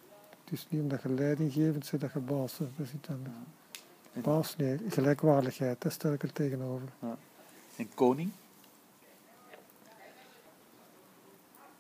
Het 0.44 0.52
is 0.52 0.66
niet 0.68 0.80
omdat 0.80 1.02
je 1.02 1.08
leidinggevend 1.08 1.90
bent 1.90 2.02
dat 2.02 2.12
je 2.12 2.18
baas 2.18 2.56
bent, 2.56 2.76
dat 2.76 2.86
anders. 3.10 3.34
Ja. 4.12 4.20
Baas, 4.20 4.56
nee, 4.56 4.78
gelijkwaardigheid, 4.88 5.80
dat 5.82 5.92
stel 5.92 6.12
ik 6.12 6.22
er 6.22 6.32
tegenover. 6.32 6.88
En 7.76 7.94
koning? 7.94 8.30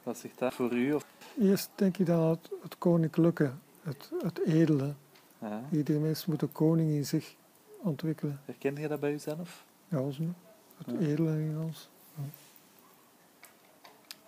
Wat 0.04 0.18
zegt 0.18 0.38
dat 0.38 0.54
voor 0.54 0.72
u? 0.72 0.92
Of, 0.92 1.04
Eerst 1.40 1.70
denk 1.74 1.98
ik 1.98 2.06
dan 2.06 2.20
aan 2.20 2.28
het, 2.28 2.50
het 2.62 2.78
koninklijke, 2.78 3.50
het, 3.82 4.10
het 4.22 4.40
edele. 4.44 4.94
ja. 5.38 5.62
Iedere 5.70 5.98
mens 5.98 6.26
moet 6.26 6.42
een 6.42 6.52
koning 6.52 6.90
in 6.90 7.06
zich 7.06 7.34
ontwikkelen. 7.82 8.40
Herken 8.44 8.76
je 8.76 8.88
dat 8.88 9.00
bij 9.00 9.12
uzelf? 9.12 9.64
Ja, 9.88 10.10
zo. 10.10 10.22
Het 10.76 10.86
Ja. 11.00 11.06
edele 11.06 11.30
in 11.40 11.58
ons. 11.58 11.88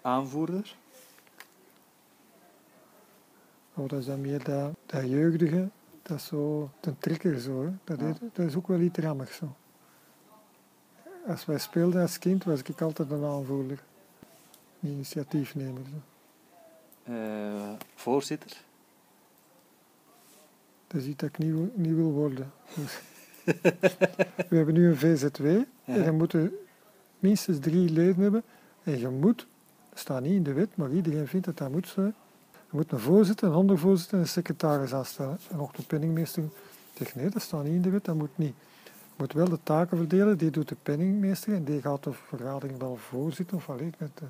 Aanvoerder? 0.03 0.77
Oh, 3.75 3.89
dat 3.89 3.99
is 3.99 4.07
dan 4.07 4.21
meer 4.21 4.45
dat, 4.45 4.73
dat 4.87 5.09
jeugdige, 5.09 5.69
dat 6.03 6.17
is 6.17 6.27
zo, 6.27 6.71
een 6.81 6.99
trigger 6.99 7.41
zo. 7.41 7.63
Hè. 7.65 7.71
Dat, 7.85 8.01
Ja. 8.01 8.09
is, 8.09 8.17
dat 8.33 8.47
is 8.47 8.57
ook 8.57 8.69
wel 8.69 8.81
iets 8.81 8.99
rammigs 8.99 9.37
zo. 9.37 9.55
Als 11.27 11.45
wij 11.45 11.59
speelden 11.59 12.03
als 12.03 12.19
kind, 12.19 12.45
was 12.45 12.63
ik 12.63 12.81
altijd 12.81 13.11
een 13.11 13.25
aanvoerder. 13.25 13.83
Initiatiefnemer. 14.81 15.83
Zo. 15.91 16.01
Eh, 17.13 17.73
voorzitter? 17.95 18.57
Dat 20.87 21.01
is 21.01 21.07
iets 21.07 21.17
dat 21.21 21.29
ik 21.29 21.39
niet, 21.39 21.53
wil- 21.53 21.73
niet 21.75 21.95
wil 21.95 22.13
worden. 22.13 22.53
We 24.49 24.57
hebben 24.57 24.75
nu 24.75 24.89
een 24.89 24.97
VZW 24.97 25.45
en 25.85 26.05
dan 26.05 26.17
moeten 26.17 26.53
minstens 27.19 27.59
drie 27.59 27.91
leden 27.91 28.23
hebben. 28.23 28.43
En 28.83 28.99
je 28.99 29.09
moet, 29.09 29.47
dat 29.91 29.99
staat 29.99 30.23
niet 30.23 30.33
in 30.33 30.43
de 30.43 30.53
wet, 30.53 30.77
maar 30.77 30.91
iedereen 30.91 31.27
vindt 31.29 31.47
dat 31.47 31.57
dat 31.57 31.71
moet 31.71 31.89
zo. 31.89 32.03
Je 32.53 32.73
moet 32.83 32.93
een 32.93 32.99
voorzitter, 32.99 33.49
een 33.49 33.55
ondervoorzitter 33.55 34.15
en 34.17 34.21
een 34.23 34.29
secretaris 34.29 34.95
aanstellen. 34.95 35.39
En 35.51 35.59
ook 35.59 35.75
de 35.77 35.83
penningmeester 35.83 36.43
zegt 36.95 37.15
nee, 37.15 37.29
dat 37.29 37.43
staat 37.43 37.65
niet 37.65 37.73
in 37.73 37.83
de 37.83 37.91
wet, 37.91 38.05
dat 38.05 38.15
moet 38.15 38.39
niet. 38.39 38.55
Je 38.85 39.23
moet 39.23 39.33
wel 39.33 39.49
de 39.49 39.59
taken 39.63 39.97
verdelen, 39.97 40.39
die 40.39 40.51
doet 40.51 40.69
de 40.69 40.77
penningmeester 40.83 41.55
en 41.55 41.65
die 41.65 41.81
gaat 41.81 42.05
de 42.05 42.13
vergadering 42.13 42.79
wel 42.79 42.97
voorzitten 42.97 43.57
of 43.57 43.71
alleen 43.71 43.95
met 43.99 44.11
de- 44.15 44.25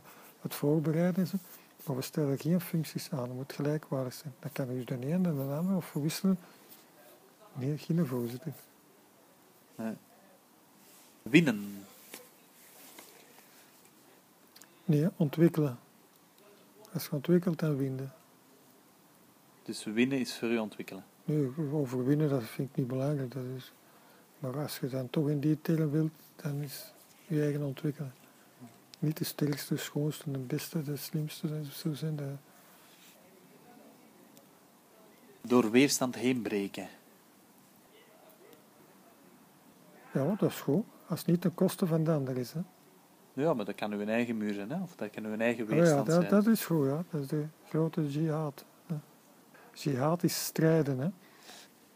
het 0.46 0.54
voorbereiden 0.54 1.22
en 1.22 1.26
zo. 1.26 1.37
Maar 1.87 1.96
we 1.96 2.02
stellen 2.02 2.38
geen 2.38 2.61
functies 2.61 3.11
aan, 3.11 3.22
het 3.22 3.32
moet 3.32 3.52
gelijkwaardig 3.52 4.14
zijn. 4.14 4.35
Dan 4.40 4.52
kan 4.52 4.66
dus 4.68 4.85
de 4.85 4.94
een 4.94 5.12
en 5.12 5.22
de 5.22 5.54
ander 5.54 5.76
of 5.76 5.85
verwisselen. 5.85 6.38
Nee, 7.52 7.78
geen 7.78 8.06
voorzitter. 8.06 8.52
Winnen? 11.22 11.85
Nee, 14.85 15.09
ontwikkelen. 15.16 15.78
Als 16.92 17.04
je 17.04 17.11
ontwikkelt, 17.12 17.59
dan 17.59 17.76
winnen. 17.76 18.12
Dus 19.62 19.85
winnen 19.85 20.18
is 20.18 20.38
voor 20.38 20.48
u 20.48 20.59
ontwikkelen. 20.59 21.04
Nee, 21.24 21.50
overwinnen, 21.72 22.28
dat 22.28 22.42
vind 22.42 22.70
ik 22.70 22.76
niet 22.76 22.87
belangrijk. 22.87 23.32
Dat 23.32 23.44
is. 23.56 23.72
Maar 24.38 24.59
als 24.59 24.78
je 24.78 24.88
dan 24.88 25.11
toch 25.11 25.28
in 25.28 25.40
die 25.40 25.61
telen 25.61 25.90
wilt, 25.90 26.12
dan 26.37 26.62
is 26.62 26.92
je 27.26 27.42
eigen 27.42 27.62
ontwikkelen. 27.62 28.12
Niet 28.98 29.16
de 29.16 29.24
sterkste, 29.24 29.74
de 29.74 29.80
schoonste, 29.80 30.30
de 30.30 30.38
beste, 30.38 30.82
de 30.82 30.96
slimste, 30.96 31.62
zo 31.72 31.92
zijn. 31.92 32.16
Dat, 32.16 32.26
Door 35.40 35.70
weerstand 35.70 36.14
heen 36.14 36.42
breken. 36.42 36.88
ja, 40.12 40.35
dat 40.38 40.50
is 40.50 40.61
goed. 40.61 40.85
Als 41.09 41.18
het 41.18 41.28
niet 41.28 41.40
ten 41.40 41.54
koste 41.54 41.87
van 41.87 42.04
de 42.04 42.11
ander 42.12 42.37
is. 42.37 42.52
Hè. 42.52 42.61
Ja, 43.32 43.54
maar 43.54 43.64
dat 43.64 43.74
kan 43.74 43.92
uw 43.92 44.06
eigen 44.06 44.37
muur 44.37 44.54
zijn, 44.54 44.70
hè? 44.70 44.82
of 44.82 44.96
dat 44.96 45.11
kan 45.11 45.24
uw 45.24 45.37
eigen 45.37 45.64
Oh 45.64 45.70
ja, 45.70 45.76
weerstand 45.76 46.06
dat, 46.06 46.14
zijn. 46.14 46.28
dat 46.30 46.46
is 46.46 46.64
goed, 46.64 46.87
ja. 46.87 47.04
Dat 47.11 47.20
is 47.20 47.26
de 47.26 47.44
grote 47.68 48.11
jihad. 48.11 48.64
hè. 48.87 48.94
Jihad 49.72 50.22
is 50.22 50.44
strijden. 50.44 50.98
Hè. 50.98 51.09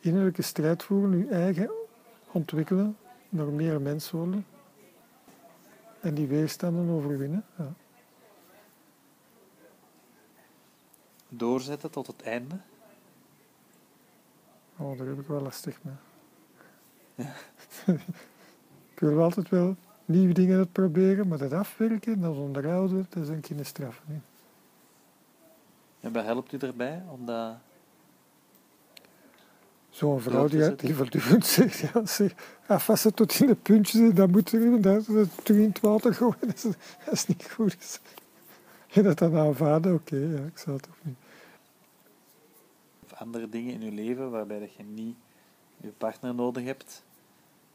Innerlijke 0.01 0.43
strijd 0.43 0.83
voeren, 0.83 1.19
je 1.19 1.29
eigen 1.29 1.71
ontwikkelen, 2.33 2.97
nog 3.29 3.51
meer 3.51 3.81
mens 3.81 4.11
worden. 4.11 4.47
En 6.01 6.15
die 6.15 6.27
weerstanden 6.27 6.89
overwinnen. 6.89 7.45
Ja. 7.57 7.73
Doorzetten 11.29 11.91
tot 11.91 12.07
het 12.07 12.23
einde. 12.23 12.57
Oh, 14.77 14.99
daar 14.99 15.07
heb 15.07 15.19
ik 15.21 15.27
wel 15.27 15.41
lastig 15.41 15.79
mee. 15.83 15.95
ik 18.93 18.99
wil 18.99 19.23
altijd 19.23 19.49
wel 19.49 19.77
nieuwe 20.05 20.33
dingen 20.33 20.59
uit 20.59 20.73
proberen, 20.73 21.29
maar 21.29 21.39
dat 21.39 21.53
afwerken, 21.53 22.21
dat 22.21 22.37
onderhouden, 22.37 23.07
dat 23.09 23.23
is 23.23 23.29
een 23.29 23.45
geen 23.45 23.67
straf. 23.67 24.03
hè. 24.07 24.15
En 26.01 26.13
wat 26.13 26.25
helpt 26.25 26.53
u 26.53 26.59
erbij? 26.59 27.03
om 27.11 27.27
dat 27.27 27.57
Zo'n 30.01 30.21
vrouw 30.21 30.49
die, 30.49 30.77
die 30.77 30.95
voortdurend 30.95 31.47
zegt, 31.47 31.79
ja, 31.79 32.03
afwassen 32.67 33.15
tot 33.15 33.41
in 33.41 33.47
de 33.47 33.55
puntjes, 33.55 34.15
dat 34.15 34.31
moet 34.31 34.53
er, 34.53 34.83
dat, 34.83 35.05
terug 35.43 35.61
in 35.61 35.69
het 35.69 35.81
water 35.81 36.15
gooien, 36.15 36.37
dat 36.41 36.55
is, 36.55 36.63
dat 37.05 37.13
is 37.15 37.27
niet 37.27 37.51
goed. 37.51 38.01
En 38.93 39.03
dat 39.03 39.19
dan 39.19 39.37
aanvaarden, 39.37 39.95
oké, 39.95 40.17
ja, 40.17 40.45
ik 40.45 40.59
zou 40.59 40.77
het 40.77 40.87
ook 40.89 40.97
niet. 41.03 41.17
of 43.05 43.13
andere 43.15 43.49
dingen 43.49 43.75
in 43.75 43.83
uw 43.83 43.95
leven 43.95 44.31
waarbij 44.31 44.59
dat 44.59 44.75
je 44.75 44.83
niet 44.83 45.17
je 45.77 45.89
partner 45.89 46.35
nodig 46.35 46.65
hebt. 46.65 47.03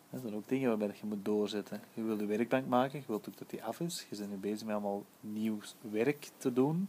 Dat 0.10 0.22
zijn 0.22 0.36
ook 0.36 0.48
dingen 0.48 0.68
waarbij 0.68 0.88
dat 0.88 0.98
je 0.98 1.06
moet 1.06 1.26
doorzetten. 1.26 1.82
Je 1.94 2.04
wilt 2.04 2.20
je 2.20 2.26
werkbank 2.26 2.68
maken, 2.68 3.00
je 3.00 3.06
wilt 3.08 3.28
ook 3.30 3.38
dat 3.38 3.50
die 3.50 3.64
af 3.64 3.80
is. 3.80 4.06
Je 4.10 4.18
bent 4.18 4.30
nu 4.30 4.36
bezig 4.36 4.66
met 4.66 4.76
allemaal 4.76 5.04
nieuw 5.20 5.58
werk 5.92 6.30
te 6.38 6.54
doen. 6.54 6.88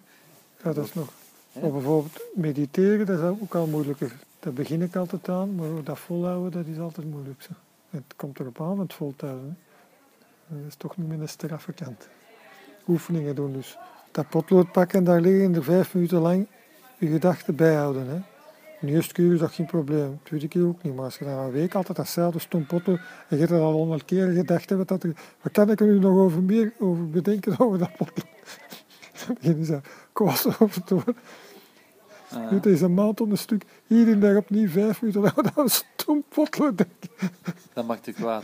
Ja, 0.63 0.73
dat 0.73 0.85
is 0.85 0.95
nog. 0.95 1.13
Of 1.53 1.73
bijvoorbeeld 1.73 2.21
mediteren, 2.35 3.07
dat 3.07 3.19
is 3.19 3.41
ook 3.41 3.55
al 3.55 3.67
moeilijker. 3.67 4.17
Daar 4.47 4.55
begin 4.55 4.83
ik 4.83 4.97
altijd 4.97 5.29
aan, 5.29 5.55
maar 5.55 5.85
dat 5.85 5.99
volhouden, 5.99 6.51
dat 6.51 6.67
is 6.67 6.79
altijd 6.79 7.11
moeilijk. 7.11 7.47
Het 7.91 8.03
komt 8.17 8.41
erop 8.41 8.61
aan, 8.61 8.79
het 8.79 8.95
volhouden. 8.95 9.59
Dat 10.49 10.59
is 10.67 10.75
toch 10.75 10.97
niet 10.97 11.09
met 11.09 11.21
een 11.21 11.29
straffe 11.29 11.73
kant. 11.73 12.09
Oefeningen 12.89 13.35
doen 13.35 13.53
dus. 13.53 13.79
Dat 14.11 14.29
potlood 14.29 14.73
pakken 14.73 14.99
en 14.99 15.05
daar 15.05 15.21
liggen 15.21 15.45
en 15.45 15.55
er 15.55 15.65
vijf 15.65 15.95
minuten 15.95 16.19
lang 16.19 16.47
je 16.99 17.07
gedachten 17.07 17.57
bijhouden. 17.57 18.07
Hè. 18.09 18.19
De 18.81 18.93
eerste 18.93 19.15
keer 19.15 19.33
is 19.33 19.39
dat 19.39 19.53
geen 19.53 19.67
probleem, 19.67 20.11
de 20.11 20.23
tweede 20.23 20.49
keer 20.49 20.67
ook 20.67 20.83
niet. 20.83 20.95
Maar 20.95 21.05
als 21.05 21.19
je 21.19 21.25
dan 21.25 21.39
een 21.39 21.51
week 21.51 21.75
altijd 21.75 21.97
datzelfde 21.97 22.39
stom 22.39 22.67
potlood 22.67 22.99
en 22.99 23.37
je 23.37 23.37
hebt 23.37 23.51
er 23.51 23.61
al 23.61 23.73
honderd 23.73 24.05
keer 24.05 24.31
gedacht 24.31 24.69
hebben, 24.69 24.87
dat 24.87 25.05
wat 25.43 25.53
kan 25.53 25.71
ik 25.71 25.81
er 25.81 25.87
nu 25.87 25.99
nog 25.99 26.19
over 26.19 26.43
meer 26.43 26.73
over 26.79 27.09
bedenken 27.11 27.59
over 27.59 27.79
dat 27.79 27.97
potlood? 27.97 28.27
Dan 29.27 29.37
beginnen 29.41 29.65
ze 29.65 29.81
kwaad 30.13 30.61
over 30.61 30.85
te 30.85 30.95
worden. 30.95 31.17
Eh, 32.31 32.51
Nu 32.51 32.61
deze 32.61 32.89
maand 32.89 33.21
om 33.21 33.31
een 33.31 33.39
stuk, 33.39 33.65
iedere 33.87 34.19
dag 34.19 34.37
opnieuw 34.37 34.69
vijf 34.69 35.03
minuten 35.03 35.33
aan 35.37 35.53
een 35.55 35.69
stom 35.71 36.25
potlood 36.29 36.79
denken. 36.79 37.31
dat 37.73 37.87
maakt 37.87 38.07
u 38.07 38.13
kwaad. 38.13 38.43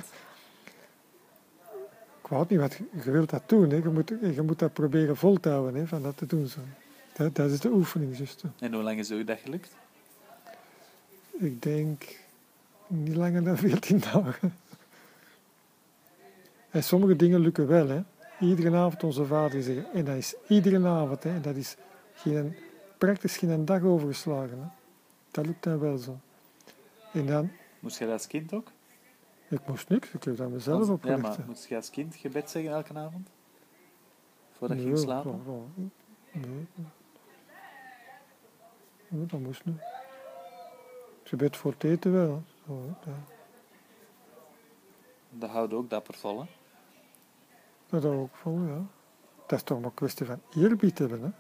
Ik 2.25 2.38
het 2.38 2.49
niet, 2.49 2.59
want 2.59 2.77
je 3.05 3.11
wilt 3.11 3.31
dat 3.31 3.42
doen. 3.47 3.71
Hè. 3.71 3.77
Je, 3.77 3.88
moet, 3.88 4.09
je 4.35 4.42
moet 4.42 4.59
dat 4.59 4.73
proberen 4.73 5.16
vol 5.16 5.40
te 5.40 5.49
houden, 5.49 5.81
hè, 5.81 5.87
van 5.87 6.03
dat 6.03 6.16
te 6.16 6.27
doen. 6.27 6.47
Zo. 6.47 6.61
Dat, 7.12 7.35
dat 7.35 7.51
is 7.51 7.61
de 7.61 7.71
oefening, 7.71 8.16
juist. 8.16 8.42
En 8.59 8.73
hoe 8.73 8.83
lang 8.83 8.99
is 8.99 9.11
u 9.11 9.25
dat 9.25 9.38
gelukt? 9.38 9.75
Ik 11.38 11.62
denk 11.62 12.05
niet 12.87 13.16
langer 13.16 13.45
dan 13.45 13.57
14 13.57 13.99
dagen. 14.12 14.55
En 16.71 16.83
sommige 16.85 17.16
dingen 17.16 17.40
lukken 17.40 17.66
wel. 17.66 17.88
Hè. 17.88 18.03
Iedere 18.40 18.77
avond 18.77 19.03
onze 19.03 19.25
vader 19.25 19.62
zeggen. 19.62 19.87
En 19.92 20.05
dat 20.05 20.16
is 20.16 20.35
iedere 20.49 20.87
avond. 20.87 21.23
Hè. 21.23 21.31
En 21.31 21.42
dat 21.42 21.57
is 21.57 21.77
geen, 22.14 22.57
praktisch 23.07 23.37
geen 23.37 23.65
dag 23.65 23.83
overgeslagen. 23.83 24.59
Hè. 24.59 24.67
Dat 25.31 25.47
lukt 25.47 25.62
dan 25.62 25.79
wel 25.79 25.97
zo. 25.97 26.19
En 27.12 27.27
dan, 27.27 27.51
Moest 27.81 27.99
je 27.99 28.05
dat 28.05 28.12
als 28.12 28.27
kind 28.27 28.53
ook? 28.53 28.71
ik 29.49 29.67
moest 29.67 29.88
niks, 29.88 30.11
ik 30.12 30.25
heb 30.25 30.37
dat 30.37 30.51
mezelf 30.51 30.88
Als- 30.88 31.01
ja, 31.03 31.17
maar 31.17 31.38
moest 31.47 31.69
je 31.69 31.77
als 31.77 31.91
kind 31.91 32.17
gebed 32.17 32.51
zeggen 32.51 32.73
elke 32.73 32.95
avond? 32.95 33.29
Voordat 34.51 34.79
je 34.79 34.83
ging 34.85 34.99
slapen? 34.99 35.43
ja, 35.47 35.53
ja. 35.75 36.41
Nee. 36.41 36.67
Nee, 39.09 39.27
dat 39.27 39.41
moest 39.41 39.65
niet. 39.65 39.81
Ze 41.23 41.37
bed 41.37 41.57
voor 41.57 41.73
het 41.73 41.85
eten 41.85 42.12
wel. 42.12 42.43
Zo, 42.67 42.83
hè. 42.83 43.12
dat, 45.31 45.51
houdt 45.51 45.73
ook 45.73 45.91
dapper 45.91 46.15
vol, 46.15 46.41
hè? 46.41 46.47
dat 47.87 48.03
hou 48.03 48.25
ik 48.25 48.35
vol, 48.35 48.61
ja. 48.62 48.85
Dat 49.47 49.59
is 49.59 49.62
toch 49.65 49.79
maar 49.81 49.88
een 49.88 49.95
kwestie 49.95 50.27
van 50.27 50.41
eerbied 50.55 50.99
hebben. 50.99 51.23
Hè? 51.23 51.31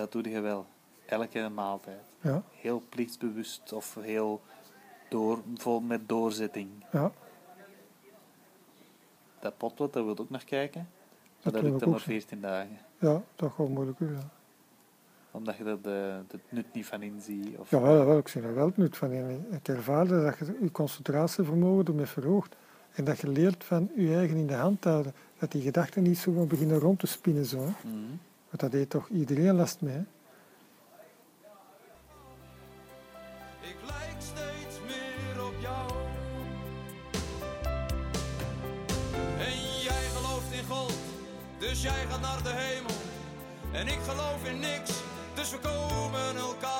Dat 0.00 0.12
doe 0.12 0.30
je 0.30 0.40
wel. 0.40 0.66
Elke 1.06 1.48
maaltijd. 1.48 2.00
Ja, 2.20 2.42
Heel 2.54 2.82
plichtsbewust 2.88 3.72
of 3.72 3.96
heel 4.00 4.40
door, 5.08 5.38
vol 5.56 5.80
met 5.80 6.08
doorzetting. 6.08 6.68
ja. 6.92 7.12
Dat 9.40 9.56
potlood, 9.56 9.92
daar 9.92 10.04
wil 10.04 10.12
ik 10.12 10.20
ook 10.20 10.30
naar 10.30 10.44
kijken. 10.44 10.88
Maar 11.42 11.52
Dat 11.52 11.62
lukt 11.62 11.80
dan 11.80 11.90
maar 11.90 11.98
zo. 11.98 12.04
14 12.04 12.40
dagen. 12.40 12.78
ja 12.98 13.22
dat 13.36 13.52
gaat 13.52 13.68
moeilijk. 13.68 13.98
Ja. 13.98 14.30
Omdat 15.30 15.56
je 15.56 15.64
er 15.64 15.78
het 16.28 16.40
nut 16.48 16.72
niet 16.72 16.86
van 16.86 17.02
inziet. 17.02 17.56
Of, 17.58 17.70
Ja, 17.70 17.80
wel, 17.80 18.04
wel, 18.06 18.18
ik 18.18 18.28
zie 18.28 18.42
er 18.42 18.54
wel 18.54 18.66
het 18.66 18.76
nut 18.76 18.96
van 18.96 19.10
in. 19.12 19.46
Ik 19.50 19.68
ervaar 19.68 20.06
dat 20.06 20.38
je 20.38 20.56
je 20.60 20.70
concentratievermogen 20.70 21.84
ermee 21.84 22.06
verhoogt. 22.06 22.56
En 22.92 23.04
dat 23.04 23.18
je 23.18 23.28
leert 23.28 23.64
van 23.64 23.90
je 23.96 24.14
eigen 24.14 24.36
in 24.36 24.46
de 24.46 24.54
hand 24.54 24.82
te 24.82 24.88
houden. 24.88 25.14
Dat 25.38 25.52
die 25.52 25.62
gedachten 25.62 26.02
niet 26.02 26.18
zo 26.18 26.32
gaan 26.32 26.46
beginnen 26.48 26.78
rond 26.78 26.98
te 26.98 27.06
spinnen. 27.06 27.44
Zo. 27.44 27.58
Mhm. 27.58 27.96
Want 28.50 28.60
dat 28.60 28.72
heeft 28.72 28.90
toch 28.90 29.08
iedereen 29.08 29.54
last 29.54 29.80
mee. 29.80 29.94
Hè? 29.94 30.02
Dus 41.60 41.82
jij 41.82 42.06
gaat 42.08 42.20
naar 42.20 42.42
de 42.42 42.52
hemel. 42.52 42.96
En 43.72 43.86
ik 43.86 43.98
geloof 44.08 44.44
in 44.44 44.60
niks, 44.60 44.90
dus 45.34 45.50
we 45.50 45.58
komen 45.58 46.36
elkaar 46.36 46.79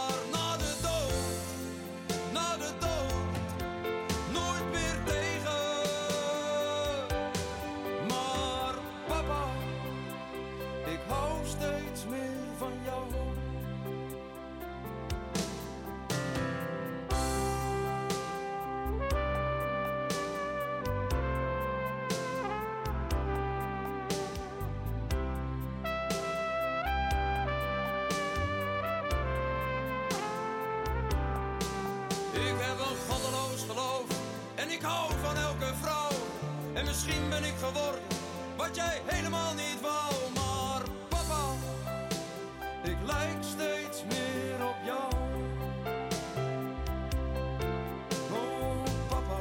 geworden 37.60 38.02
wat 38.56 38.76
jij 38.76 39.00
helemaal 39.06 39.54
niet 39.54 39.80
wou. 39.80 40.12
Maar 40.34 40.82
papa, 41.08 41.42
ik 42.82 42.96
lijk 43.06 43.40
steeds 43.40 44.04
meer 44.04 44.66
op 44.68 44.76
jou. 44.84 45.12
Oh 48.32 48.84
papa, 49.08 49.40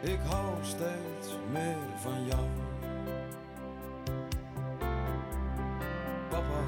ik 0.00 0.20
hou 0.28 0.54
steeds 0.62 1.28
meer 1.52 1.88
van 2.02 2.26
jou. 2.26 2.46
Papa, 6.28 6.62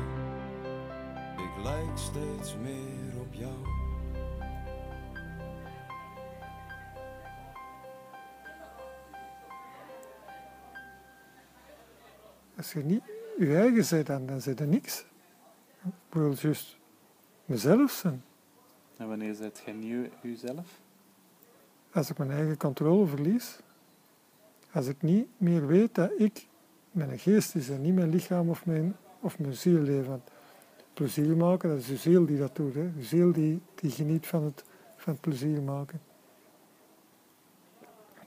ik 1.37 1.63
lijk 1.65 1.97
steeds 1.99 2.57
meer 2.63 3.21
op 3.21 3.35
jou. 3.35 3.72
Als 12.63 12.73
je 12.73 12.85
niet 12.85 13.03
je 13.39 13.57
eigen 13.57 13.87
bent, 13.91 14.07
dan, 14.07 14.27
dan 14.27 14.41
zit 14.41 14.61
er 14.61 14.67
niks. 14.67 15.05
Ik 15.85 15.93
wil 16.11 16.35
juist 16.41 16.77
mezelf 17.45 17.91
zijn. 17.91 18.25
En 18.97 19.09
wanneer 19.09 19.35
zet 19.35 19.63
je 19.67 19.73
nu 19.73 20.11
jezelf? 20.23 20.81
Als 21.93 22.11
ik 22.11 22.19
mijn 22.19 22.31
eigen 22.31 22.57
controle 22.57 23.07
verlies, 23.07 23.59
als 24.73 24.87
ik 24.87 25.03
niet 25.03 25.27
meer 25.37 25.67
weet 25.67 25.95
dat 25.95 26.11
ik 26.17 26.47
mijn 26.91 27.19
geest 27.19 27.55
is 27.55 27.69
en 27.69 27.81
niet 27.81 27.95
mijn 27.95 28.11
lichaam 28.11 28.51
of 28.51 28.67
mijn, 28.67 28.97
of 29.21 29.39
mijn 29.39 29.55
ziel 29.55 29.81
leef. 29.81 30.07
Want 30.07 30.31
plezier 30.95 31.37
maken, 31.37 31.69
dat 31.69 31.79
is 31.79 31.87
de 31.87 31.97
ziel 31.97 32.27
die 32.27 32.39
dat 32.39 32.57
doet. 32.57 32.75
Hè. 32.75 32.95
De 32.95 33.05
ziel 33.05 33.33
die, 33.33 33.61
die 33.75 33.91
geniet 33.91 34.27
van 34.27 34.45
het, 34.45 34.65
van 34.97 35.13
het 35.13 35.23
plezier 35.23 35.63
maken. 35.63 36.01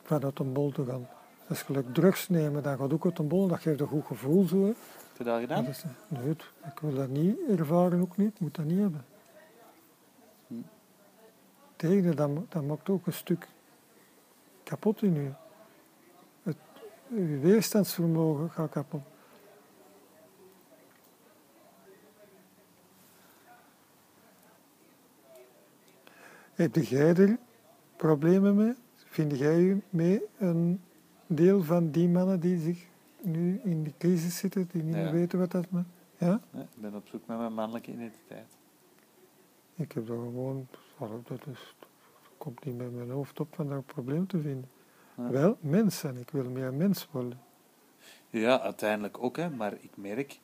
Van 0.04 0.24
uit 0.24 0.40
een 0.40 0.54
bol 0.54 0.72
te 0.72 0.86
gaan. 0.86 1.08
Dat 1.48 1.58
is 1.58 1.64
gelijk 1.64 1.94
drugs 1.94 2.30
nemen, 2.30 2.64
dan 2.64 2.78
gaat 2.78 2.94
ook 2.94 3.06
uit 3.06 3.20
een 3.20 3.28
bol, 3.28 3.48
dat 3.48 3.60
geeft 3.60 3.80
een 3.80 3.88
goed 3.88 4.06
gevoel. 4.06 4.48
Zo, 4.48 4.62
hè. 4.62 4.68
Heb 4.68 5.18
je 5.18 5.24
dat 5.24 5.40
gedaan? 5.40 5.64
Dat 5.64 5.74
is, 5.74 5.84
nee, 6.08 6.36
ik 6.66 6.80
wil 6.80 6.94
dat 6.94 7.10
niet 7.10 7.38
ervaren, 7.50 8.02
ook 8.02 8.18
niet. 8.18 8.34
Ik 8.34 8.40
moet 8.40 8.56
dat 8.56 8.66
niet 8.66 8.80
hebben. 8.80 9.06
Hm. 10.48 10.54
Tegen 11.76 12.16
dat, 12.16 12.30
dat 12.50 12.64
maakt 12.64 12.90
ook 12.90 13.06
een 13.06 13.14
stuk 13.14 13.48
kapot 14.64 15.02
in 15.02 15.16
u. 15.16 15.34
Het, 16.44 16.58
uw 17.10 17.40
weerstandsvermogen 17.40 18.52
gaat 18.52 18.70
kapot. 18.70 19.02
Heb 26.54 26.76
jij 26.76 27.16
er 27.16 27.38
problemen 27.96 28.56
mee? 28.56 28.74
Vind 28.96 29.38
jij 29.38 29.82
mee 29.90 30.22
een 30.38 30.82
deel 31.28 31.64
van 31.64 31.92
die 31.92 32.08
mannen 32.10 32.40
die 32.40 32.60
zich 32.60 32.86
nu 33.22 33.60
in 33.64 33.84
die 33.84 33.94
crisis 33.98 34.38
zitten, 34.38 34.68
die 34.72 34.84
niet 34.84 34.96
Ja. 34.96 35.02
meer 35.04 35.12
weten 35.12 35.40
wat 35.40 35.52
dat... 35.52 35.66
Ja? 36.18 36.42
Ja, 36.52 36.62
ik 36.62 36.68
ben 36.82 36.96
op 36.96 37.08
zoek 37.08 37.28
naar 37.28 37.38
mijn 37.38 37.54
mannelijke 37.54 37.92
identiteit. 37.92 38.48
Ik 39.76 39.92
heb 39.92 40.10
er 40.10 40.16
gewoon... 40.18 40.68
Dat 41.24 41.48
is, 41.52 41.76
komt 42.38 42.66
niet 42.66 42.78
met 42.78 42.96
mijn 42.96 43.10
hoofd 43.10 43.40
op 43.40 43.56
van 43.56 43.68
daar 43.68 43.78
een 43.78 43.84
probleem 43.84 44.28
te 44.28 44.42
vinden. 44.42 44.70
Ja. 45.18 45.30
Wel 45.30 45.58
mens 45.60 45.98
zijn, 46.00 46.18
ik 46.18 46.30
wil 46.30 46.50
meer 46.50 46.74
mens 46.74 47.08
worden. 47.12 47.40
Ja, 48.30 48.60
uiteindelijk 48.62 49.24
ook, 49.24 49.38
hè, 49.38 49.50
maar 49.50 49.74
ik 49.74 49.98
merk 49.98 50.40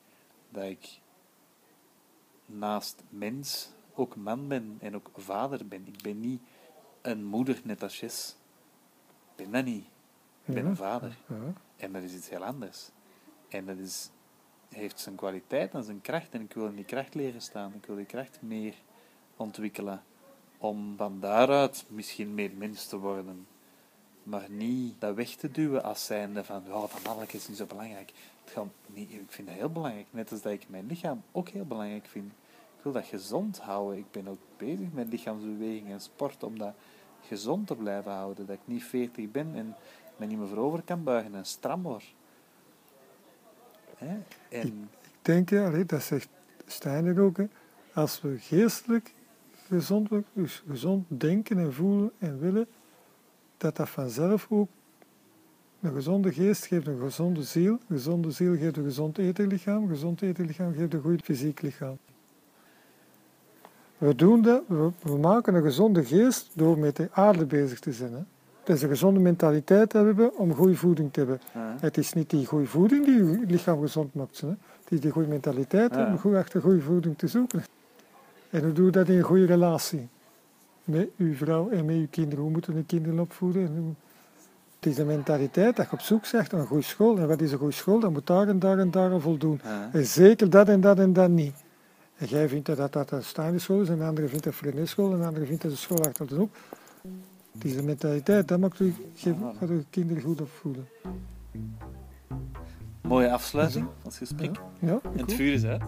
dat 0.50 0.64
ik 0.64 1.00
naast 2.46 3.04
mens 3.10 3.72
ook 3.94 4.16
man 4.16 4.48
ben 4.48 4.78
en 4.80 4.96
ook 4.96 5.10
vader 5.14 5.68
ben. 5.68 5.88
Ik 5.88 6.02
ben 6.02 6.20
niet 6.20 6.42
een 7.02 7.24
moeder 7.24 7.62
net 7.64 7.84
als 7.84 8.00
Jess. 8.00 8.38
Ik 9.30 9.36
ben 9.44 9.52
dat 9.52 9.66
niet. 9.66 9.86
Ik 10.52 10.62
ben 10.64 10.72
een 10.72 10.76
vader. 10.76 11.18
En 11.78 11.92
dat 11.92 12.04
is 12.04 12.14
iets 12.14 12.30
heel 12.30 12.44
anders. 12.44 12.90
En 13.50 13.66
dat 13.66 13.78
is, 13.78 14.10
heeft 14.70 15.00
zijn 15.00 15.16
kwaliteit 15.16 15.74
en 15.74 15.84
zijn 15.84 16.02
kracht. 16.02 16.34
En 16.34 16.42
ik 16.42 16.54
wil 16.54 16.66
in 16.66 16.76
die 16.76 16.86
kracht 16.86 17.16
leren 17.16 17.42
staan. 17.42 17.74
Ik 17.76 17.86
wil 17.86 17.96
die 17.96 18.06
kracht 18.06 18.42
meer 18.42 18.74
ontwikkelen. 19.38 20.04
Om 20.58 20.94
van 20.98 21.20
daaruit 21.20 21.86
misschien 21.88 22.34
meer 22.34 22.52
mens 22.58 22.88
te 22.88 22.98
worden. 22.98 23.48
Maar 24.24 24.50
niet 24.50 25.02
dat 25.02 25.16
weg 25.16 25.30
te 25.30 25.52
duwen 25.52 25.84
als 25.84 26.06
zijnde 26.06 26.44
van, 26.44 26.64
ja, 26.66 26.72
dat 26.72 27.04
mannelijk 27.04 27.34
is 27.34 27.48
niet 27.48 27.58
zo 27.58 27.66
belangrijk. 27.66 28.12
Het 28.44 28.54
gaat, 28.54 28.66
nee, 28.86 29.08
ik 29.08 29.32
vind 29.32 29.48
dat 29.48 29.58
heel 29.58 29.72
belangrijk. 29.72 30.08
Net 30.10 30.32
als 30.32 30.42
dat 30.42 30.52
ik 30.52 30.70
mijn 30.70 30.86
lichaam 30.86 31.24
ook 31.32 31.50
heel 31.50 31.66
belangrijk 31.66 32.06
vind. 32.06 32.32
Ik 32.78 32.84
wil 32.84 32.92
dat 32.92 33.06
gezond 33.06 33.60
houden. 33.60 33.98
Ik 33.98 34.12
ben 34.12 34.28
ook 34.28 34.42
bezig 34.58 34.92
met 34.92 35.08
lichaamsbeweging 35.10 35.90
en 35.90 36.02
sport 36.02 36.44
om 36.44 36.58
dat 36.58 36.74
gezond 37.22 37.68
te 37.68 37.76
blijven 37.76 38.12
houden. 38.12 38.46
Dat 38.46 38.56
ik 38.56 38.62
niet 38.66 38.84
40 38.84 39.32
ben 39.32 39.56
en 39.56 39.76
me 40.22 40.28
niet 40.28 40.38
meer 40.38 40.48
voorover 40.48 40.82
kan 40.82 41.04
buigen 41.04 41.36
en 41.36 41.46
stram 41.46 41.82
word. 41.82 42.14
En 43.98 44.26
Ik 44.50 44.74
denk, 45.22 45.50
ja, 45.50 45.84
dat 45.84 46.04
zegt 46.04 46.30
Steiner 46.66 47.20
ook, 47.20 47.38
als 47.94 48.22
we 48.22 48.38
geestelijk 48.40 49.14
gezond 49.68 50.10
dus 50.34 50.64
gezond 50.70 51.06
denken 51.08 51.58
en 51.58 51.74
voelen 51.74 52.12
en 52.18 52.40
willen, 52.40 52.68
dat 53.58 53.76
dat 53.76 53.90
vanzelf 53.90 54.48
ook 54.50 54.70
een 55.82 55.94
gezonde 55.94 56.34
geest 56.34 56.66
geeft 56.66 56.88
een 56.88 57.00
gezonde 57.00 57.44
ziel, 57.44 57.72
een 57.72 57.80
gezonde 57.88 58.32
ziel 58.32 58.58
geeft 58.58 58.78
een 58.78 58.84
gezond 58.84 59.18
eterlichaam, 59.18 59.84
een 59.84 59.90
gezond 59.90 60.22
eterlichaam 60.22 60.74
geeft 60.74 60.94
een 60.94 61.02
goed 61.02 61.22
fysiek 61.22 61.62
lichaam. 61.62 61.98
We 63.98 64.16
doen 64.16 64.42
dat, 64.42 64.64
we 65.02 65.18
maken 65.18 65.56
een 65.56 65.64
gezonde 65.64 66.06
geest 66.06 66.50
door 66.54 66.80
met 66.80 66.96
de 66.96 67.10
aarde 67.12 67.46
bezig 67.46 67.80
te 67.80 67.94
zijn. 67.94 68.14
Hè. 68.14 68.24
Dat 68.64 68.76
is 68.76 68.82
een 68.82 68.90
gezonde 68.90 69.20
mentaliteit 69.20 69.90
te 69.90 69.98
hebben 69.98 70.38
om 70.38 70.54
goede 70.54 70.76
voeding 70.76 71.14
te 71.14 71.20
hebben. 71.20 71.42
Ja. 71.54 71.76
Het 71.80 71.98
is 71.98 72.14
niet 72.14 72.30
die 72.30 72.46
goede 72.46 72.66
voeding 72.66 73.06
die 73.06 73.16
je 73.16 73.40
lichaam 73.48 73.82
gezond 73.82 74.14
maakt. 74.14 74.42
Hè. 74.42 74.48
Het 74.48 74.90
is 74.90 75.00
die 75.00 75.12
goede 75.12 75.28
mentaliteit 75.28 75.96
Ja. 75.96 76.06
om 76.08 76.18
goed 76.18 76.36
achter 76.36 76.62
goede 76.62 76.82
voeding 76.82 77.18
te 77.18 77.28
zoeken. 77.28 77.64
En 78.50 78.64
hoe 78.64 78.72
doe 78.74 78.86
je 78.86 78.92
dat 78.92 79.08
in 79.08 79.18
een 79.18 79.24
goede 79.24 79.46
relatie? 79.46 80.08
Met 80.84 81.10
uw 81.18 81.34
vrouw 81.34 81.70
en 81.70 81.86
met 81.86 81.96
uw 81.96 82.08
kinderen. 82.10 82.44
Hoe 82.44 82.52
moeten 82.52 82.76
de 82.76 82.84
kinderen 82.84 83.20
opvoeden? 83.20 83.66
En 83.66 83.78
hoe- 83.78 83.94
Het 84.80 84.90
is 84.90 84.96
de 84.96 85.06
mentaliteit 85.06 85.76
dat 85.76 85.86
je 85.86 85.92
op 85.92 86.00
zoek 86.00 86.26
zegt 86.26 86.52
naar 86.52 86.62
een 86.62 86.68
goede 86.68 86.84
school. 86.84 87.18
En 87.18 87.28
wat 87.28 87.42
is 87.42 87.52
een 87.52 87.58
goede 87.58 87.74
school? 87.74 88.00
Dat 88.00 88.12
moet 88.12 88.28
daar 88.28 88.48
en 88.48 88.60
daar 88.60 88.78
en 88.80 88.92
daar 88.92 89.12
aan 89.12 89.22
voldoen. 89.22 89.60
Ja. 89.64 89.90
En 89.94 90.06
zeker 90.06 90.50
dat 90.50 90.68
en 90.70 90.82
dat 90.82 91.00
en 91.00 91.14
dat 91.14 91.30
niet. 91.30 91.54
En 92.18 92.28
jij 92.28 92.48
vindt 92.50 92.66
dat 92.66 92.78
dat, 92.78 92.94
dat 92.94 93.12
een 93.12 93.24
staande 93.24 93.60
school 93.60 93.82
is, 93.82 93.90
en 93.90 94.00
een 94.00 94.08
andere 94.08 94.28
vindt 94.28 94.44
dat 94.44 94.54
een 94.76 94.88
school, 94.88 95.12
en 95.14 95.20
een 95.20 95.26
andere 95.26 95.46
vindt 95.46 95.62
dat 95.62 95.72
een 95.72 95.78
school 95.78 96.06
achter 96.06 96.28
de 96.28 96.36
hoek. 96.36 96.56
Het 97.54 97.66
is 97.66 97.76
de 97.76 97.84
mentaliteit, 97.84 98.48
dat 98.48 98.60
maakt 98.60 98.80
u, 98.80 98.94
Ja. 99.14 99.54
gaat 99.60 99.70
uw 99.70 99.84
kinderen 99.90 100.24
goed 100.24 100.42
opvoeden. 100.42 100.88
Mooie 103.02 103.32
afsluiting 103.32 103.86
van 103.86 103.96
het 104.04 104.16
gesprek. 104.16 104.60
Ja, 104.80 105.00
En 105.04 105.20
het 105.20 105.34
vuur 105.34 105.54
is 105.54 105.64
uit. 105.66 105.82